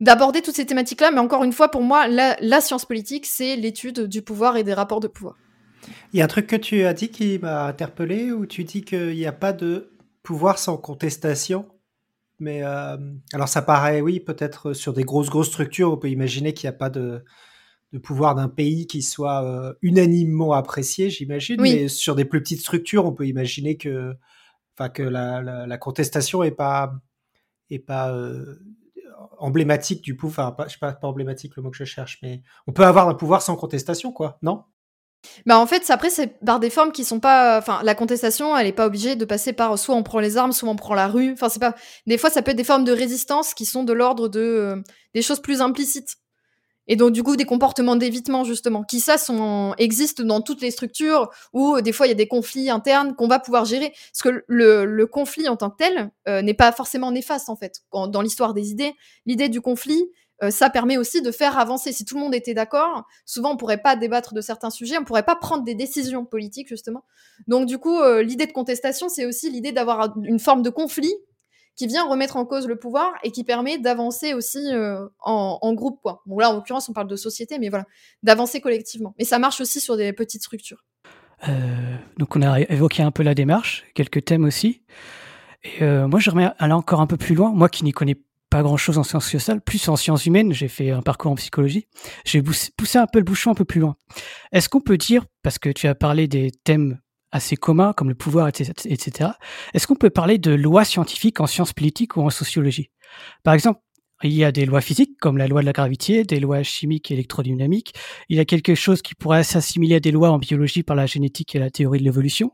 [0.00, 4.06] d'aborder toutes ces thématiques-là, mais encore une fois, pour moi, la, science politique, c'est l'étude
[4.06, 5.36] du pouvoir et des rapports de pouvoir.
[6.12, 8.82] Il y a un truc que tu as dit qui m'a interpellé, où tu dis
[8.82, 11.66] qu'il n'y a pas de pouvoir sans contestation.
[12.38, 12.96] Mais euh,
[13.34, 16.74] alors ça paraît, oui, peut-être sur des grosses, grosses structures, on peut imaginer qu'il n'y
[16.74, 17.22] a pas de,
[18.02, 21.60] pouvoir d'un pays qui soit euh, unanimement apprécié, j'imagine.
[21.60, 24.14] Mais sur des plus petites structures, on peut imaginer que,
[24.94, 26.94] que la, contestation n'est pas,
[27.68, 28.56] est pas euh,
[29.38, 30.52] emblématique du pouvoir.
[30.52, 33.08] Enfin, je sais pas, pas emblématique le mot que je cherche, mais on peut avoir
[33.08, 34.64] un pouvoir sans contestation, quoi, non?
[35.44, 37.58] Bah en fait, après, c'est par des formes qui sont pas.
[37.58, 40.52] Enfin, la contestation, elle est pas obligée de passer par soit on prend les armes,
[40.52, 41.32] soit on prend la rue.
[41.32, 41.74] Enfin, c'est pas.
[42.06, 44.82] Des fois, ça peut être des formes de résistance qui sont de l'ordre de euh,
[45.14, 46.16] des choses plus implicites.
[46.86, 50.70] Et donc, du coup, des comportements d'évitement, justement, qui, ça, sont, existent dans toutes les
[50.70, 53.92] structures où, euh, des fois, il y a des conflits internes qu'on va pouvoir gérer.
[54.12, 57.56] Parce que le, le conflit en tant que tel euh, n'est pas forcément néfaste, en
[57.56, 57.82] fait.
[57.92, 58.94] dans l'histoire des idées,
[59.26, 60.10] l'idée du conflit,
[60.42, 61.92] euh, ça permet aussi de faire avancer.
[61.92, 65.04] Si tout le monde était d'accord, souvent, on pourrait pas débattre de certains sujets, on
[65.04, 67.04] pourrait pas prendre des décisions politiques, justement.
[67.46, 71.14] Donc, du coup, l'idée de contestation, c'est aussi l'idée d'avoir une forme de conflit
[71.76, 76.00] qui vient remettre en cause le pouvoir et qui permet d'avancer aussi euh, en, groupe.
[76.02, 76.22] Quoi.
[76.26, 77.86] Bon, là, en l'occurrence, on parle de société, mais voilà,
[78.22, 79.14] d'avancer collectivement.
[79.18, 80.84] Mais ça marche aussi sur des petites structures.
[81.48, 84.82] Euh, donc, on a évoqué un peu la démarche, quelques thèmes aussi.
[85.62, 87.52] Et euh, moi, je remets aller encore un peu plus loin.
[87.52, 88.16] Moi qui n'y connais
[88.50, 91.86] pas grand-chose en sciences sociales, plus en sciences humaines, j'ai fait un parcours en psychologie.
[92.24, 93.96] J'ai poussé un peu le bouchon un peu plus loin.
[94.52, 96.98] Est-ce qu'on peut dire, parce que tu as parlé des thèmes
[97.32, 99.30] assez communs comme le pouvoir, etc.
[99.74, 102.90] Est-ce qu'on peut parler de lois scientifiques en sciences politiques ou en sociologie?
[103.42, 103.80] Par exemple,
[104.22, 107.10] il y a des lois physiques comme la loi de la gravité, des lois chimiques
[107.10, 107.94] et électrodynamiques.
[108.28, 111.06] Il y a quelque chose qui pourrait s'assimiler à des lois en biologie par la
[111.06, 112.52] génétique et la théorie de l'évolution.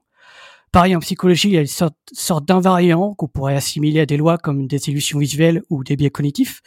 [0.73, 4.17] pareil en psychologie, il y a une sorte, sorte d'invariant qu'on pourrait assimiler à des
[4.17, 6.61] lois comme des illusions visuelles ou des biais cognitifs.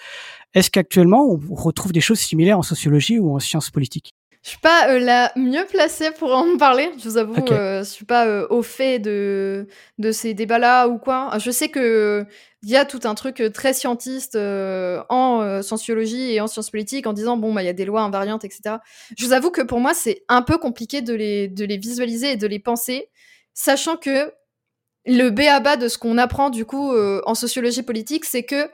[0.53, 4.13] Est-ce qu'actuellement on retrouve des choses similaires en sociologie ou en sciences politiques?
[4.41, 6.89] Je suis pas euh, la mieux placée pour en parler.
[6.97, 10.97] Je vous avoue, euh, je suis pas euh, au fait de de ces débats-là ou
[10.97, 11.31] quoi.
[11.39, 12.25] Je sais que
[12.63, 17.13] il y a tout un truc très scientiste en sociologie et en sciences politiques en
[17.13, 18.77] disant bon bah il y a des lois invariantes etc.
[19.17, 22.31] Je vous avoue que pour moi c'est un peu compliqué de les de les visualiser
[22.31, 23.09] et de les penser,
[23.53, 24.33] sachant que
[25.05, 28.69] le b à bas de ce qu'on apprend du coup en sociologie politique, c'est que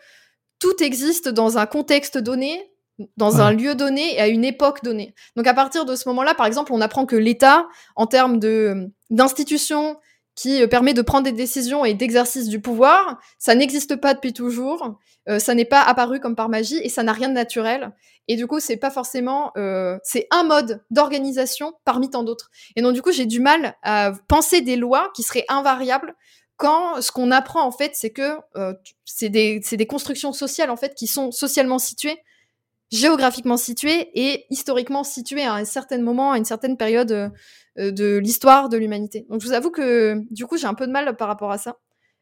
[0.59, 2.71] tout existe dans un contexte donné
[3.17, 5.13] dans un lieu donné et à une époque donnée.
[5.35, 8.89] Donc à partir de ce moment-là, par exemple, on apprend que l'État, en termes de
[9.09, 9.97] d'institution
[10.35, 14.33] qui euh, permet de prendre des décisions et d'exercice du pouvoir, ça n'existe pas depuis
[14.33, 14.97] toujours,
[15.29, 17.91] euh, ça n'est pas apparu comme par magie et ça n'a rien de naturel.
[18.27, 22.49] Et du coup, c'est pas forcément, euh, c'est un mode d'organisation parmi tant d'autres.
[22.75, 26.15] Et donc du coup, j'ai du mal à penser des lois qui seraient invariables
[26.57, 28.37] quand ce qu'on apprend en fait, c'est que
[29.03, 32.17] c'est des, des constructions sociales en fait qui sont socialement situées
[32.91, 37.29] géographiquement situé et historiquement situé à un certain moment, à une certaine période euh,
[37.79, 39.25] euh, de l'histoire de l'humanité.
[39.29, 41.57] Donc je vous avoue que du coup j'ai un peu de mal par rapport à
[41.57, 41.77] ça,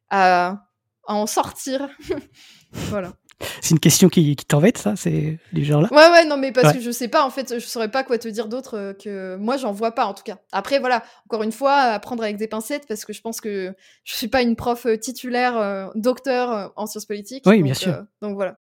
[0.10, 0.64] à,
[1.06, 1.90] en sortir.
[2.72, 3.14] voilà.
[3.62, 6.54] C'est une question qui, qui t'embête, ça C'est du genre là Ouais, ouais, non, mais
[6.54, 8.94] parce que je sais pas, en fait, je saurais pas quoi te dire d'autre euh,
[8.94, 10.38] que moi, j'en vois pas, en tout cas.
[10.54, 13.74] Après, voilà, encore une fois, apprendre avec des pincettes, parce que je pense que
[14.06, 17.44] je suis pas une prof titulaire, docteur en sciences politiques.
[17.46, 18.06] Oui, bien sûr.
[18.22, 18.56] donc voilà.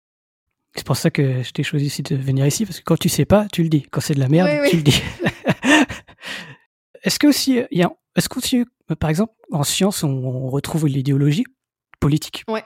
[0.75, 3.09] C'est pour ça que je t'ai choisi aussi de venir ici, parce que quand tu
[3.09, 3.83] sais pas, tu le dis.
[3.91, 5.01] Quand c'est de la merde, tu le dis.
[7.03, 11.45] est-ce que aussi, y a, est-ce que par exemple, en science, on, retrouve l'idéologie
[11.99, 12.43] politique?
[12.47, 12.63] Ouais.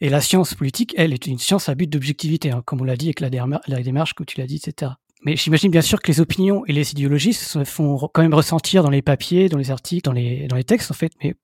[0.00, 2.96] Et la science politique, elle, est une science à but d'objectivité, hein, comme on l'a
[2.96, 3.28] dit avec la,
[3.66, 4.92] la démarche que tu l'as dit, etc.
[5.24, 8.82] Mais j'imagine bien sûr que les opinions et les idéologies se font quand même ressentir
[8.82, 11.12] dans les papiers, dans les articles, dans les, dans les textes, en fait.
[11.22, 11.34] Mais,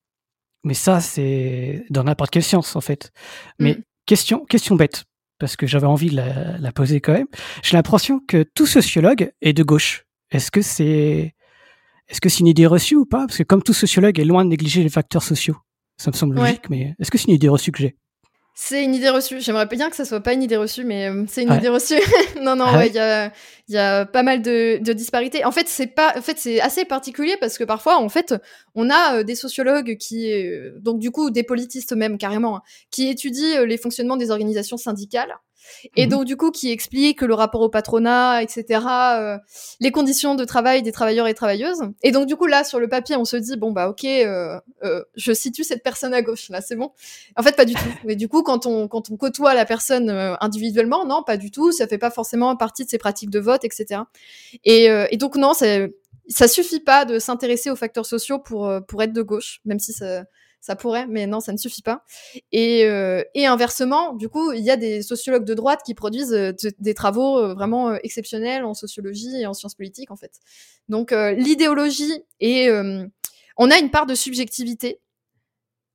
[0.64, 3.12] mais ça, c'est dans n'importe quelle science, en fait.
[3.58, 3.82] Mais mm.
[4.06, 5.04] question, question bête
[5.38, 7.26] parce que j'avais envie de la, poser quand même.
[7.62, 10.04] J'ai l'impression que tout sociologue est de gauche.
[10.30, 11.34] Est-ce que c'est
[12.08, 13.26] est-ce que c'est une idée reçue ou pas?
[13.26, 15.56] Parce que comme tout sociologue est loin de négliger les facteurs sociaux,
[15.98, 16.70] ça me semble logique.
[16.70, 17.96] Mais est-ce que c'est une idée reçue que j'ai?
[18.60, 19.40] C'est une idée reçue.
[19.40, 21.94] J'aimerais bien que ça soit pas une idée reçue, mais euh, c'est une idée reçue.
[22.42, 23.32] non, non, ah ouais, il y a,
[23.68, 25.44] y a pas mal de, de disparités.
[25.44, 28.34] En fait, c'est pas, en fait, c'est assez particulier parce que parfois, en fait,
[28.74, 32.62] on a euh, des sociologues qui, euh, donc du coup, des politistes même carrément, hein,
[32.90, 35.38] qui étudient les fonctionnements des organisations syndicales
[35.96, 39.38] et mmh donc, du coup, qui explique le rapport au patronat, etc., euh,
[39.80, 41.82] les conditions de travail des travailleurs et travailleuses.
[42.02, 44.58] Et donc, du coup, là, sur le papier, on se dit, bon, bah, ok, euh,
[44.84, 46.92] euh, je situe cette personne à gauche, là, c'est bon.
[47.36, 47.80] En fait, pas du tout.
[48.04, 51.72] Mais du coup, quand on, quand on côtoie la personne individuellement, non, pas du tout,
[51.72, 54.02] ça fait pas forcément partie de ses pratiques de vote, etc.
[54.64, 59.12] Et, et donc, non, ça suffit pas de s'intéresser aux facteurs sociaux pour, pour être
[59.12, 60.24] de gauche, même si ça
[60.60, 62.04] ça pourrait, mais non, ça ne suffit pas.
[62.52, 66.34] Et, euh, et inversement, du coup, il y a des sociologues de droite qui produisent
[66.34, 70.32] euh, des travaux euh, vraiment exceptionnels en sociologie et en sciences politiques, en fait.
[70.88, 72.70] Donc, l'idéologie et
[73.56, 75.00] on a une part de subjectivité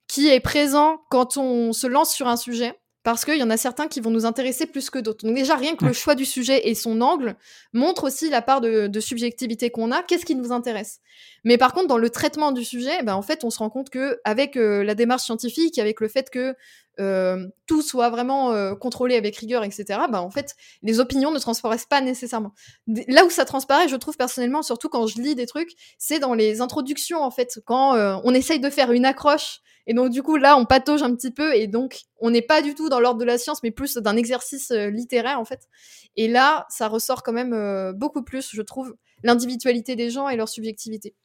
[0.07, 3.57] qui est présent quand on se lance sur un sujet parce qu'il y en a
[3.57, 5.25] certains qui vont nous intéresser plus que d'autres.
[5.25, 7.35] Donc déjà, rien que le choix du sujet et son angle
[7.73, 10.99] montre aussi la part de, subjectivité qu'on a, qu'est-ce qui nous intéresse?
[11.43, 13.89] Mais par contre, dans le traitement du sujet, ben, en fait, on se rend compte
[13.89, 16.55] que avec euh, la démarche scientifique, avec le fait que
[16.99, 21.39] euh, tout soit vraiment euh, contrôlé avec rigueur, etc., ben, en fait, les opinions ne
[21.39, 22.53] transparaissent pas nécessairement.
[22.87, 26.33] Là où ça transparaît, je trouve personnellement, surtout quand je lis des trucs, c'est dans
[26.33, 30.37] les introductions, en fait, quand on essaye de faire une accroche et donc, du coup,
[30.37, 33.19] là, on patauge un petit peu et donc, on n'est pas du tout dans l'ordre
[33.19, 35.67] de la science, mais plus d'un exercice euh, littéraire, en fait.
[36.15, 40.37] Et là, ça ressort quand même euh, beaucoup plus, je trouve, l'individualité des gens et
[40.37, 41.15] leur subjectivité.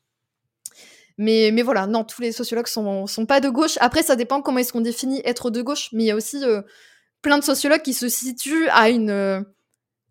[1.18, 3.76] Mais, voilà, non, tous les sociologues sont, sont pas de gauche.
[3.80, 6.42] Après, ça dépend comment est-ce qu'on définit être de gauche, mais il y a aussi
[6.44, 6.62] euh,
[7.22, 9.44] plein de sociologues qui se situent à une.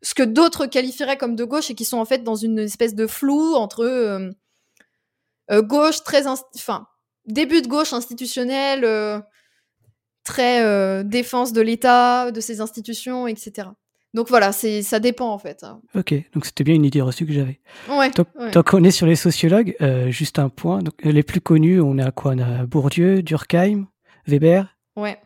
[0.02, 2.94] ce que d'autres qualifieraient comme de gauche et qui sont en fait dans une espèce
[2.94, 4.32] de flou entre
[5.50, 6.28] gauche très.
[6.28, 6.88] Enfin
[7.28, 9.20] début de gauche institutionnelle, euh,
[10.24, 13.70] très euh, défense de l'État, de ses institutions, etc.
[14.18, 15.64] Donc voilà, c'est ça dépend en fait.
[15.64, 15.80] Hein.
[15.94, 17.60] Ok, donc c'était bien une idée reçue que j'avais.
[17.88, 18.10] Ouais.
[18.10, 20.80] Tant, qu'on est sur les sociologues, euh, juste un point.
[20.80, 22.32] Donc, les plus connus, on a quoi?
[22.34, 23.86] On a Bourdieu, Durkheim,
[24.26, 24.76] Weber.
[24.96, 25.20] Ouais.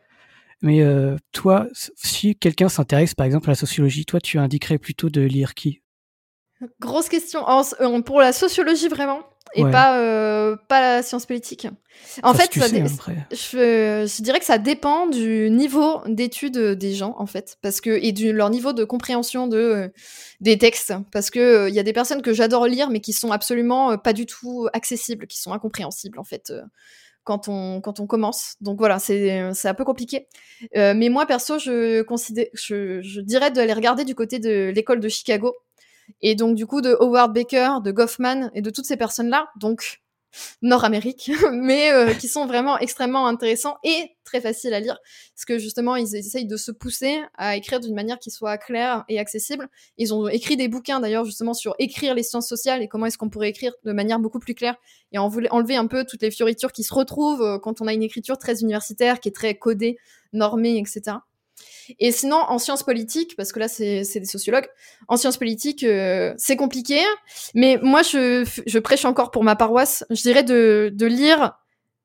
[0.61, 0.83] Mais
[1.31, 5.53] toi, si quelqu'un s'intéresse par exemple à la sociologie, toi tu indiquerais plutôt de lire
[5.53, 5.81] qui?
[6.81, 7.45] Grosse question.
[8.05, 9.21] pour la sociologie vraiment,
[9.53, 11.67] et pas, pas la science politique.
[12.23, 17.25] En fait, ça, je, je, dirais que ça dépend du niveau d'étude des gens, en
[17.25, 19.91] fait, parce que et de leur niveau de compréhension de
[20.39, 23.31] des textes, parce que il y a des personnes que j'adore lire, mais qui sont
[23.31, 26.51] absolument pas du tout accessibles, qui sont incompréhensibles, en fait
[27.23, 28.55] quand on, quand on commence.
[28.61, 30.27] Donc voilà, c'est un peu compliqué.
[30.75, 34.99] Euh, mais moi, perso, je, considère, je, je dirais d'aller regarder du côté de l'école
[34.99, 35.55] de Chicago.
[36.21, 39.47] Et donc, du coup, de Howard Baker, de Goffman et de toutes ces personnes-là.
[39.59, 40.01] Donc,
[40.61, 44.97] Nord-Amérique, mais euh, qui sont vraiment extrêmement intéressants et très faciles à lire,
[45.35, 49.03] parce que justement, ils essayent de se pousser à écrire d'une manière qui soit claire
[49.09, 49.67] et accessible.
[49.97, 53.17] Ils ont écrit des bouquins d'ailleurs justement sur écrire les sciences sociales et comment est-ce
[53.17, 54.75] qu'on pourrait écrire de manière beaucoup plus claire
[55.11, 58.03] et enlever un peu toutes les fioritures qui se retrouvent euh, quand on a une
[58.03, 59.97] écriture très universitaire, qui est très codée,
[60.31, 61.17] normée, etc.
[61.99, 64.67] Et sinon, en sciences politiques, parce que là, c'est des sociologues,
[65.07, 66.99] en sciences politiques, euh, c'est compliqué.
[67.53, 70.03] Mais moi, je, je, prêche encore pour ma paroisse.
[70.09, 71.53] Je dirais de, de lire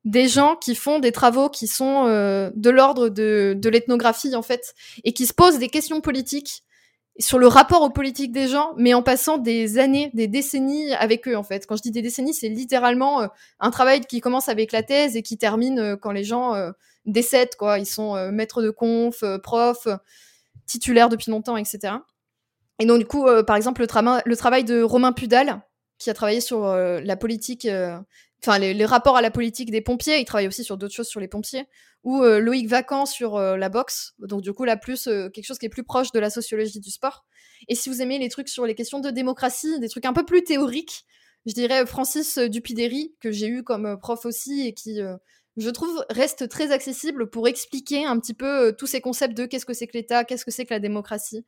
[0.05, 4.41] des gens qui font des travaux qui sont euh, de l'ordre de, de l'ethnographie, en
[4.41, 4.73] fait,
[5.03, 6.63] et qui se posent des questions politiques
[7.19, 11.27] sur le rapport aux politiques des gens, mais en passant des années, des décennies avec
[11.27, 11.65] eux, en fait.
[11.65, 13.27] Quand je dis des décennies, c'est littéralement euh,
[13.59, 16.53] un travail qui commence avec la thèse et qui termine quand les gens
[17.07, 17.79] des sept, quoi.
[17.79, 19.87] Ils sont euh, maîtres de conf, euh, profs,
[20.65, 21.95] titulaires depuis longtemps, etc.
[22.79, 25.61] Et donc, du coup, euh, par exemple, le, travail de Romain Pudal,
[25.97, 27.67] qui a travaillé sur la politique,
[28.43, 31.19] enfin, les, rapports à la politique des pompiers, il travaille aussi sur d'autres choses sur
[31.19, 31.65] les pompiers,
[32.03, 35.69] ou Loïc Vacan sur la boxe, donc, du coup, là, plus quelque chose qui est
[35.69, 37.25] plus proche de la sociologie du sport.
[37.67, 40.23] Et si vous aimez les trucs sur les questions de démocratie, des trucs un peu
[40.23, 41.07] plus théoriques,
[41.47, 45.01] je dirais Francis Dupidéry, que j'ai eu comme prof aussi et qui
[45.57, 49.45] je trouve, reste très accessible pour expliquer un petit peu euh, tous ces concepts de
[49.45, 51.45] qu'est-ce que c'est que l'État, qu'est-ce que c'est que la démocratie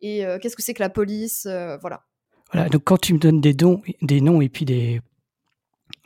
[0.00, 2.04] et euh, qu'est-ce que c'est que la police, euh, voilà.
[2.52, 5.00] Voilà, donc quand tu me donnes des, dons, des noms et puis des...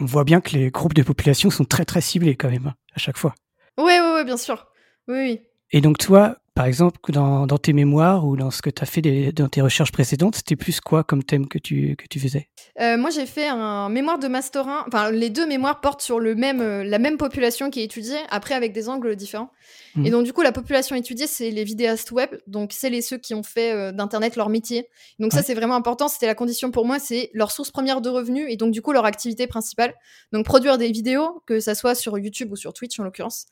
[0.00, 2.98] On voit bien que les groupes de population sont très très ciblés quand même, à
[2.98, 3.34] chaque fois.
[3.78, 4.66] Oui, oui, oui, bien sûr.
[5.08, 5.40] Oui, oui.
[5.70, 9.02] Et donc toi, par exemple, dans, tes mémoires ou dans ce que tu as fait
[9.02, 12.48] dans tes recherches précédentes, c'était plus quoi comme thème que tu, que tu faisais?
[12.80, 14.82] Euh, Moi, j'ai fait un mémoire de masterin.
[14.86, 18.16] Enfin, les deux mémoires portent sur le même, euh, la même population qui est étudiée,
[18.30, 19.50] après avec des angles différents.
[19.96, 20.06] Mmh.
[20.06, 22.30] Et donc, du coup, la population étudiée, c'est les vidéastes web.
[22.46, 24.88] Donc, c'est les ceux qui ont fait euh, d'Internet leur métier.
[25.18, 26.08] Donc, ça, c'est vraiment important.
[26.08, 26.98] C'était la condition pour moi.
[26.98, 29.92] C'est leur source première de revenus et donc, du coup, leur activité principale.
[30.32, 33.44] Donc, produire des vidéos, que ça soit sur YouTube ou sur Twitch en l'occurrence.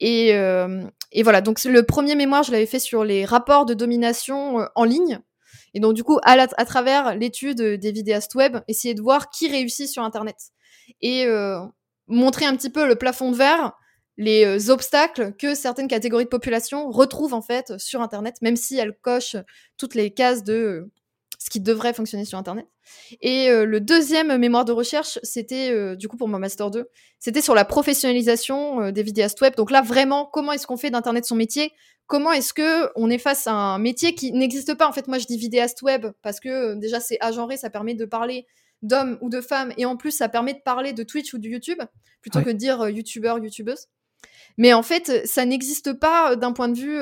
[0.00, 3.74] Et, euh, et, voilà, donc le premier mémoire, je l'avais fait sur les rapports de
[3.74, 5.20] domination euh, en ligne.
[5.74, 9.48] Et donc, du coup, à, à travers l'étude des vidéastes web, essayer de voir qui
[9.48, 10.36] réussit sur Internet.
[11.00, 11.60] Et euh,
[12.06, 13.72] montrer un petit peu le plafond de verre,
[14.16, 18.96] les obstacles que certaines catégories de population retrouvent en fait sur Internet, même si elles
[19.02, 19.36] cochent
[19.76, 20.90] toutes les cases de
[21.38, 22.66] ce qui devrait fonctionner sur Internet.
[23.20, 26.88] Et euh, le deuxième mémoire de recherche, c'était euh, du coup pour mon master 2,
[27.18, 29.54] c'était sur la professionnalisation euh, des vidéastes web.
[29.56, 31.72] Donc là, vraiment, comment est-ce qu'on fait d'Internet son métier?
[32.06, 34.88] Comment est-ce que on est face à un métier qui n'existe pas?
[34.88, 38.04] En fait, moi, je dis vidéaste web parce que déjà, c'est agenré, ça permet de
[38.04, 38.46] parler
[38.82, 41.48] d'hommes ou de femmes, et en plus, ça permet de parler de Twitch ou de
[41.48, 41.80] YouTube,
[42.20, 43.86] plutôt que de dire youtubeur, youtubeuse.
[44.58, 47.00] Mais en fait, ça n'existe pas d'un point de vue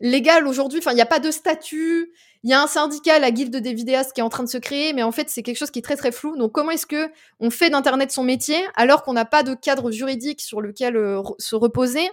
[0.00, 0.78] légal aujourd'hui.
[0.78, 2.12] Enfin, il n'y a pas de statut.
[2.46, 4.58] Il y a un syndicat, la guilde des vidéastes, qui est en train de se
[4.58, 6.36] créer, mais en fait, c'est quelque chose qui est très très flou.
[6.36, 9.90] Donc, comment est-ce que on fait d'internet son métier alors qu'on n'a pas de cadre
[9.90, 12.08] juridique sur lequel euh, se reposer,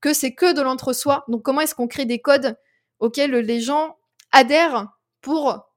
[0.00, 1.24] que c'est que de l'entre-soi?
[1.28, 2.56] Donc, comment est-ce qu'on crée des codes
[2.98, 3.96] auxquels les gens
[4.32, 4.88] adhèrent
[5.20, 5.68] pour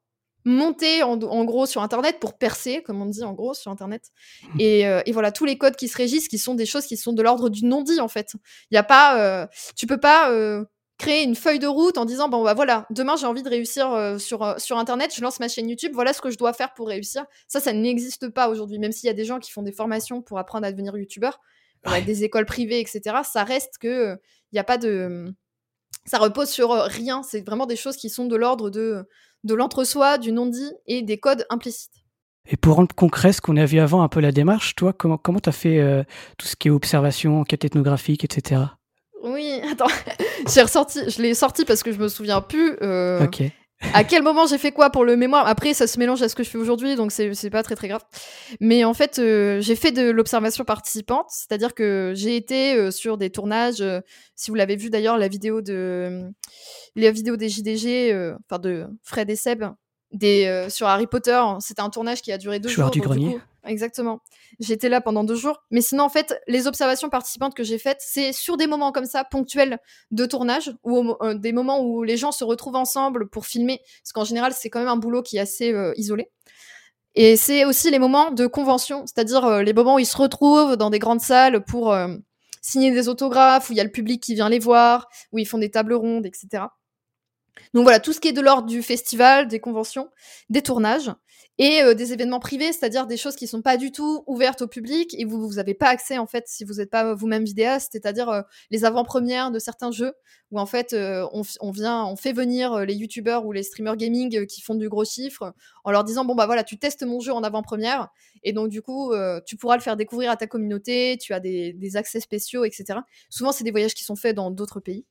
[0.43, 4.09] monter en, gros sur internet pour percer comme on dit en gros sur internet?
[4.55, 4.57] Mmh.
[4.59, 7.13] euh, et, voilà tous les codes qui se régissent qui sont des choses qui sont
[7.13, 8.33] de l'ordre du non dit en fait
[8.71, 9.45] il y a pas euh,
[9.75, 10.31] tu peux pas
[10.99, 13.91] créer une feuille de route en disant bon bah voilà demain j'ai envie de réussir
[13.91, 16.53] euh, sur euh, sur internet je lance ma chaîne YouTube voilà ce que je dois
[16.53, 17.25] faire pour réussir.
[17.47, 20.21] Ça ça n'existe pas aujourd'hui même s'il y a des gens qui font des formations
[20.21, 21.39] pour apprendre à devenir youtubeur
[21.85, 24.17] avec des écoles privées etc ça reste que
[24.51, 25.33] il n'y a pas de
[26.05, 27.23] ça repose sur euh, rien.
[27.23, 29.07] C'est vraiment des choses qui sont de l'ordre de
[29.45, 31.93] de l'entre-soi du non-dit et des codes implicites.
[32.45, 35.17] Et pour rendre concret ce qu'on a vu avant un peu la démarche toi comment
[35.17, 36.05] comment t'as fait
[36.37, 38.78] tout ce qui est observation enquête ethnographique etc
[39.23, 39.87] oui, attends,
[40.53, 42.77] j'ai ressorti, je l'ai sorti parce que je me souviens plus.
[42.81, 43.43] Euh, ok.
[43.93, 46.35] à quel moment j'ai fait quoi pour le mémoire Après, ça se mélange à ce
[46.35, 48.03] que je fais aujourd'hui, donc c'est pas très très grave.
[48.59, 53.17] Mais en fait, euh, j'ai fait de l'observation participante, c'est-à-dire que j'ai été euh, sur
[53.17, 53.83] des tournages.
[54.35, 56.29] si vous l'avez vu d'ailleurs, la vidéo de
[56.95, 59.65] la vidéo des JDG, enfin de Fred et Seb,
[60.11, 61.41] des, sur Harry Potter.
[61.59, 62.89] C'était un tournage qui a duré deux jours.
[62.89, 63.39] du grenier.
[63.65, 64.21] Exactement.
[64.59, 65.63] J'étais là pendant deux jours.
[65.71, 69.05] Mais sinon, en fait, les observations participantes que j'ai faites, c'est sur des moments comme
[69.05, 69.79] ça, ponctuels
[70.11, 73.81] de tournage, ou euh, des moments où les gens se retrouvent ensemble pour filmer.
[74.03, 76.29] Parce qu'en général, c'est quand même un boulot qui est assez euh, isolé.
[77.15, 80.77] Et c'est aussi les moments de convention, c'est-à-dire euh, les moments où ils se retrouvent
[80.77, 81.95] dans des grandes salles pour
[82.61, 85.47] signer des autographes, où il y a le public qui vient les voir, où ils
[85.47, 86.63] font des tables rondes, etc.
[87.73, 90.09] Donc voilà, tout ce qui est de l'ordre du festival, des conventions,
[90.49, 91.11] des tournages
[91.59, 94.67] et euh, des événements privés, c'est-à-dire des choses qui sont pas du tout ouvertes au
[94.67, 97.89] public et vous vous avez pas accès en fait si vous n'êtes pas vous-même vidéaste,
[97.91, 98.41] c'est-à-dire euh,
[98.71, 100.13] les avant-premières de certains jeux
[100.51, 104.47] où en fait euh, on, vient, on fait venir les youtubeurs ou les streamers gaming
[104.47, 105.53] qui font du gros chiffre
[105.83, 108.07] en leur disant bon bah voilà tu testes mon jeu en avant-première
[108.43, 109.13] et donc du coup
[109.45, 112.99] tu pourras le faire découvrir à ta communauté, tu as des accès spéciaux etc.
[113.29, 115.05] Souvent c'est des voyages qui sont faits dans d'autres pays.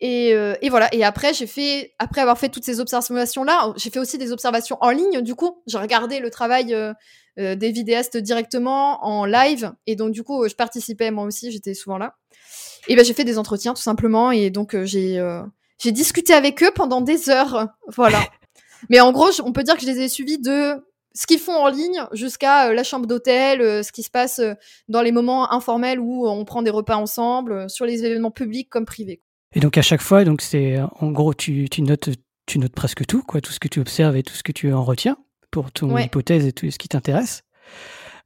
[0.00, 0.92] Et, euh, et, voilà.
[0.94, 4.78] Et après, j'ai fait, après avoir fait toutes ces observations-là, j'ai fait aussi des observations
[4.80, 5.22] en ligne.
[5.22, 6.92] Du coup, j'ai regardé le travail euh,
[7.38, 9.72] euh, des vidéastes directement en live.
[9.86, 11.50] Et donc, du coup, je participais moi aussi.
[11.50, 12.14] J'étais souvent là.
[12.86, 14.30] Et ben, j'ai fait des entretiens tout simplement.
[14.30, 15.22] Et donc, j'ai
[15.78, 17.68] j'ai discuté avec eux pendant des heures.
[17.88, 18.20] Voilà.
[18.90, 20.74] Mais en gros, on peut dire que je les ai suivis de
[21.14, 24.40] ce qu'ils font en ligne jusqu'à la chambre d'hôtel, ce qui se passe
[24.88, 28.84] dans les moments informels où on prend des repas ensemble, sur les événements publics comme
[28.84, 29.20] privés.
[29.54, 32.10] Et donc à chaque fois, donc c'est en gros tu, tu, notes
[32.46, 34.72] tu notes presque tout, quoi, tout ce que tu observes et tout ce que tu
[34.72, 35.16] en retiens
[35.50, 37.42] pour ton hypothèse et tout ce qui t'intéresse.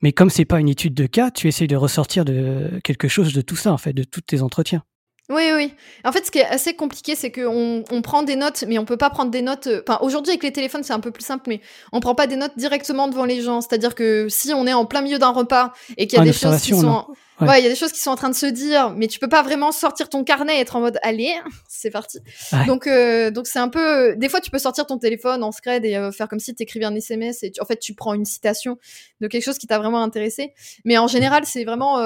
[0.02, 3.32] Mais comme c'est pas une étude de cas, tu essayes de ressortir de quelque chose
[3.32, 4.82] de tout ça en fait, de tous tes entretiens.
[5.28, 5.72] Oui, oui.
[6.04, 8.84] En fait, ce qui est assez compliqué, c'est qu'on on prend des notes, mais on
[8.84, 9.68] peut pas prendre des notes.
[9.68, 11.60] Euh, enfin, aujourd'hui, avec les téléphones, c'est un peu plus simple, mais
[11.92, 13.60] on prend pas des notes directement devant les gens.
[13.60, 16.32] C'est-à-dire que si on est en plein milieu d'un repas et qu'il y a des
[16.32, 17.06] choses qui sont.
[17.40, 19.18] Ouais, il y a des choses qui sont en train de se dire, mais tu
[19.18, 21.34] peux pas vraiment sortir ton carnet et être en mode allez,
[21.68, 22.20] c'est parti.
[22.68, 24.14] Donc, euh, donc c'est un peu.
[24.16, 26.62] Des fois, tu peux sortir ton téléphone en scred et euh, faire comme si tu
[26.62, 28.78] écrivais un SMS et en fait, tu prends une citation
[29.20, 30.52] de quelque chose qui t'a vraiment intéressé.
[30.84, 32.00] Mais en général, c'est vraiment.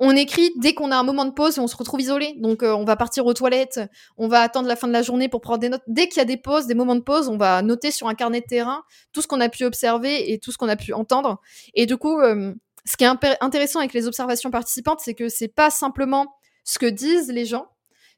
[0.00, 2.34] Euh, on écrit dès qu'on a un moment de pause et on se retrouve isolé.
[2.38, 3.80] Donc, on va partir aux toilettes,
[4.16, 5.82] on va attendre la fin de la journée pour prendre des notes.
[5.86, 8.14] Dès qu'il y a des pauses, des moments de pause, on va noter sur un
[8.14, 8.82] carnet de terrain
[9.12, 11.40] tout ce qu'on a pu observer et tout ce qu'on a pu entendre.
[11.74, 13.08] Et du coup, ce qui est
[13.40, 16.26] intéressant avec les observations participantes, c'est que c'est pas simplement
[16.64, 17.66] ce que disent les gens,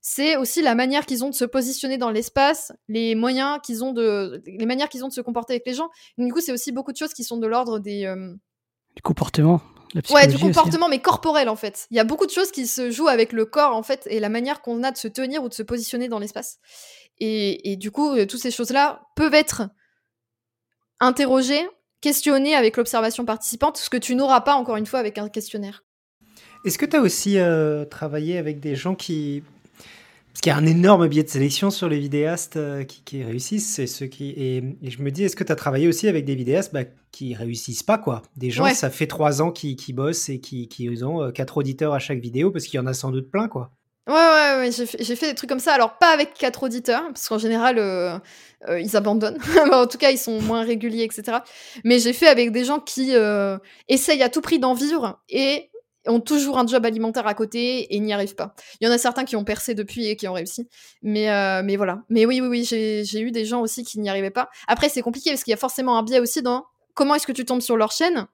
[0.03, 3.93] c'est aussi la manière qu'ils ont de se positionner dans l'espace, les moyens qu'ils ont
[3.93, 5.91] de, les manières qu'ils ont de se comporter avec les gens.
[6.17, 8.35] du coup, c'est aussi beaucoup de choses qui sont de l'ordre des euh,
[9.01, 9.63] du comportement.
[10.11, 11.87] ouais, du comportement, mais corporel en fait.
[11.91, 14.21] Il y a beaucoup de choses qui se jouent avec le corps en fait et
[14.21, 16.59] la manière qu'on a de se tenir ou de se positionner dans l'espace.
[17.19, 19.69] Et, et, du coup, euh, toutes ces choses-là peuvent être
[21.01, 21.67] interrogées
[22.01, 25.85] questionner avec l'observation participante, ce que tu n'auras pas encore une fois avec un questionnaire.
[26.65, 29.43] Est-ce que tu as aussi euh, travaillé avec des gens qui...
[30.33, 33.69] Parce qu'il y a un énorme biais de sélection sur les vidéastes euh, qui, réussissent,
[33.69, 34.31] c'est ceux qui...
[34.31, 37.35] Et, je me dis, est-ce que tu as travaillé aussi avec des vidéastes bah, qui
[37.35, 38.23] réussissent pas, quoi?
[38.37, 41.93] Des gens, ça fait trois ans qui, bossent et qui, qui ont euh, quatre auditeurs
[41.93, 43.73] à chaque vidéo, parce qu'il y en a sans doute plein, quoi.
[44.11, 45.73] Ouais, ouais, ouais, j'ai fait, fait, des trucs comme ça.
[45.73, 48.19] Alors, pas avec quatre auditeurs, parce qu'en général, euh,
[48.69, 49.39] euh, ils abandonnent.
[49.73, 51.39] en tout cas, ils sont moins réguliers, etc.
[51.85, 53.57] Mais j'ai fait avec des gens qui euh,
[53.89, 55.70] essayent à tout prix d'en vivre et
[56.07, 58.55] ont toujours un job alimentaire à côté et n'y arrivent pas.
[58.81, 60.69] Il y en a certains qui ont percé depuis et qui ont réussi.
[61.03, 61.29] Mais,
[61.63, 62.03] mais voilà.
[62.09, 64.49] Mais oui, oui, oui, j'ai eu des gens aussi qui n'y arrivaient pas.
[64.67, 67.33] Après, c'est compliqué parce qu'il y a forcément un biais aussi dans comment est-ce que
[67.33, 68.27] tu tombes sur leur chaîne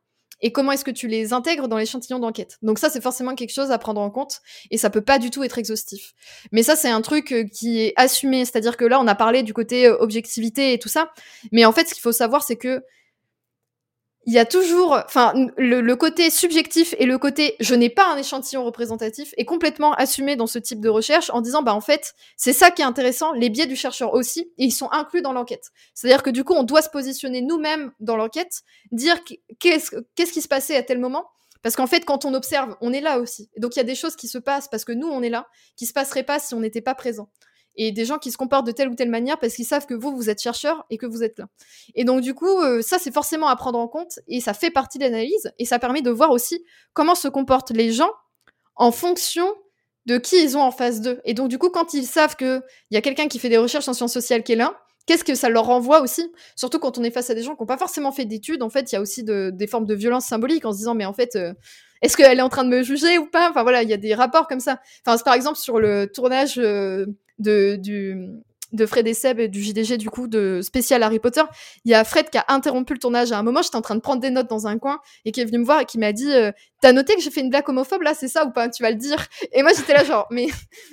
[0.42, 2.58] et comment est-ce que tu les intègres dans l'échantillon d'enquête.
[2.62, 4.40] Donc ça, c'est forcément quelque chose à prendre en compte
[4.70, 6.12] et ça peut pas du tout être exhaustif.
[6.52, 9.42] Mais ça, c'est un truc euh, qui est assumé, c'est-à-dire que là, on a parlé
[9.42, 11.10] du côté euh, objectivité et tout ça,
[11.52, 12.82] mais en fait, ce qu'il faut savoir, c'est que
[14.26, 18.16] il y a toujours, enfin, le, côté subjectif et le côté je n'ai pas un
[18.16, 22.14] échantillon représentatif est complètement assumé dans ce type de recherche en disant, bah, en fait,
[22.36, 25.32] c'est ça qui est intéressant, les biais du chercheur aussi, et ils sont inclus dans
[25.32, 25.70] l'enquête.
[25.94, 29.16] C'est-à-dire que du coup, on doit se positionner nous-mêmes dans l'enquête, dire
[29.60, 31.30] qu'est-ce, qu'est-ce qui se passait à tel moment,
[31.62, 33.48] parce qu'en fait, quand on observe, on est là aussi.
[33.58, 35.46] donc, il y a des choses qui se passent parce que nous, on est là,
[35.76, 37.28] qui se passeraient pas si on n'était pas présent
[37.76, 39.94] et des gens qui se comportent de telle ou telle manière parce qu'ils savent que
[39.94, 41.46] vous, vous êtes chercheur et que vous êtes là.
[41.94, 44.70] Et donc, du coup, euh, ça, c'est forcément à prendre en compte et ça fait
[44.70, 48.10] partie de l'analyse et ça permet de voir aussi comment se comportent les gens
[48.74, 49.52] en fonction
[50.06, 51.20] de qui ils ont en face d'eux.
[51.24, 53.88] Et donc, du coup, quand ils savent qu'il y a quelqu'un qui fait des recherches
[53.88, 56.30] en sciences sociales qui est là, qu'est-ce que ça leur renvoie aussi?
[56.54, 58.70] Surtout quand on est face à des gens qui n'ont pas forcément fait d'études, en
[58.70, 61.12] fait, il y a aussi des formes de violence symbolique en se disant, mais en
[61.12, 61.54] fait, euh,
[62.02, 63.50] est-ce qu'elle est en train de me juger ou pas?
[63.50, 64.80] Enfin voilà, il y a des rapports comme ça.
[65.06, 67.06] Enfin, par exemple, sur le tournage euh,
[67.38, 71.42] de, Fred et Seb et du JDG du coup de spécial Harry Potter,
[71.84, 73.94] il y a Fred qui a interrompu le tournage à un moment, j'étais en train
[73.94, 75.98] de prendre des notes dans un coin et qui est venu me voir et qui
[75.98, 76.52] m'a dit euh,
[76.86, 78.90] T'as noté que j'ai fait une blague homophobe là, c'est ça ou pas Tu vas
[78.90, 79.26] le dire.
[79.50, 80.46] Et moi j'étais là genre mais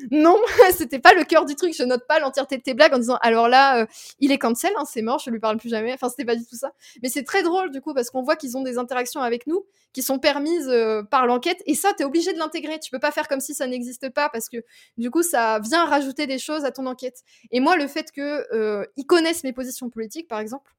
[0.09, 0.41] non,
[0.75, 3.19] c'était pas le cœur du truc, je note pas l'entièreté de tes blagues en disant
[3.21, 3.85] alors là euh,
[4.19, 5.93] il est cancel, hein, c'est mort, je lui parle plus jamais.
[5.93, 6.71] Enfin c'était pas du tout ça.
[7.03, 9.67] Mais c'est très drôle du coup parce qu'on voit qu'ils ont des interactions avec nous
[9.93, 12.79] qui sont permises euh, par l'enquête et ça t'es obligé de l'intégrer.
[12.79, 14.57] Tu peux pas faire comme si ça n'existe pas parce que
[14.97, 17.19] du coup ça vient rajouter des choses à ton enquête.
[17.51, 20.71] Et moi le fait que euh, connaissent mes positions politiques par exemple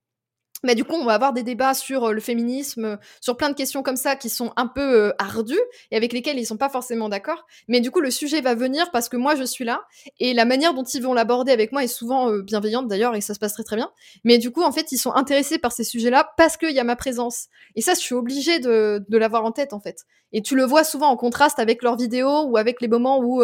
[0.64, 3.82] Mais du coup, on va avoir des débats sur le féminisme, sur plein de questions
[3.82, 5.60] comme ça qui sont un peu ardues
[5.90, 7.46] et avec lesquelles ils sont pas forcément d'accord.
[7.68, 9.84] Mais du coup, le sujet va venir parce que moi, je suis là
[10.18, 13.34] et la manière dont ils vont l'aborder avec moi est souvent bienveillante d'ailleurs et ça
[13.34, 13.92] se passe très très bien.
[14.24, 16.84] Mais du coup, en fait, ils sont intéressés par ces sujets-là parce qu'il y a
[16.84, 17.46] ma présence.
[17.76, 20.04] Et ça, je suis obligée de, de l'avoir en tête en fait.
[20.32, 23.42] Et tu le vois souvent en contraste avec leurs vidéos ou avec les moments où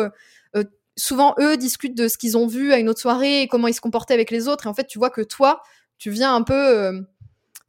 [1.01, 3.75] souvent eux discutent de ce qu'ils ont vu à une autre soirée et comment ils
[3.75, 4.67] se comportaient avec les autres.
[4.67, 5.63] Et en fait, tu vois que toi,
[6.01, 7.01] tu viens un peu euh,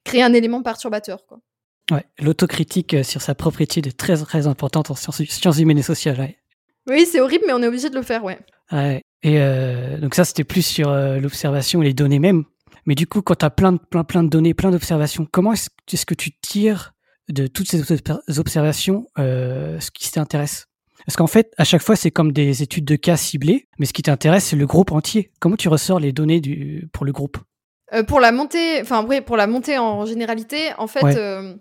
[0.03, 1.25] créer un élément perturbateur.
[1.27, 1.39] Quoi.
[1.91, 5.83] Ouais, l'autocritique euh, sur sa propre étude est très très importante en sciences, humaines et
[5.83, 6.33] sociales.
[6.89, 8.39] Oui, c'est horrible, mais on est obligé de le faire, ouais.
[8.71, 9.03] ouais.
[9.21, 12.45] Et euh, donc ça, c'était plus sur l'observation et les données même.
[12.87, 15.53] Mais du coup, quand tu as plein de, plein, plein de données, plein d'observations, comment
[15.53, 16.93] est-ce que tu tires
[17.29, 17.83] de toutes ces
[18.39, 20.65] observations ce qui t'intéresse?
[21.05, 23.93] Parce qu'en fait, à chaque fois, c'est comme des études de cas ciblées, mais ce
[23.93, 25.31] qui t'intéresse, c'est le groupe entier.
[25.39, 27.37] Comment tu ressors les données du, pour le groupe?
[27.93, 31.53] Euh, pour la montée, enfin oui, pour la montée en généralité, en fait, euh,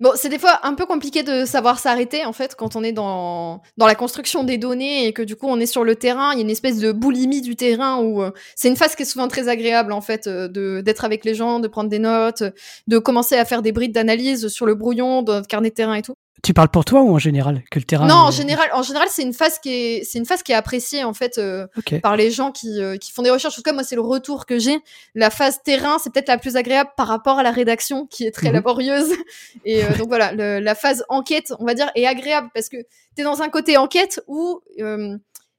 [0.00, 2.92] bon, c'est des fois un peu compliqué de savoir s'arrêter en fait quand on est
[2.92, 6.32] dans dans la construction des données et que du coup on est sur le terrain.
[6.32, 9.02] Il y a une espèce de boulimie du terrain où euh, c'est une phase qui
[9.02, 12.42] est souvent très agréable en fait de d'être avec les gens, de prendre des notes,
[12.86, 15.94] de commencer à faire des brides d'analyse sur le brouillon, de notre carnet de terrain
[15.94, 16.14] et tout.
[16.42, 19.08] Tu parles pour toi ou en général que le terrain Non, en général, en général,
[19.10, 21.66] c'est une phase qui est, c'est une phase qui est appréciée en fait euh,
[22.02, 23.54] par les gens qui, euh, qui font des recherches.
[23.54, 24.78] En tout cas, moi, c'est le retour que j'ai.
[25.14, 28.30] La phase terrain, c'est peut-être la plus agréable par rapport à la rédaction, qui est
[28.30, 28.54] très mhm.
[28.54, 29.12] laborieuse.
[29.64, 33.22] Et euh, donc voilà, la phase enquête, on va dire, est agréable parce que tu
[33.22, 34.60] es dans un côté enquête où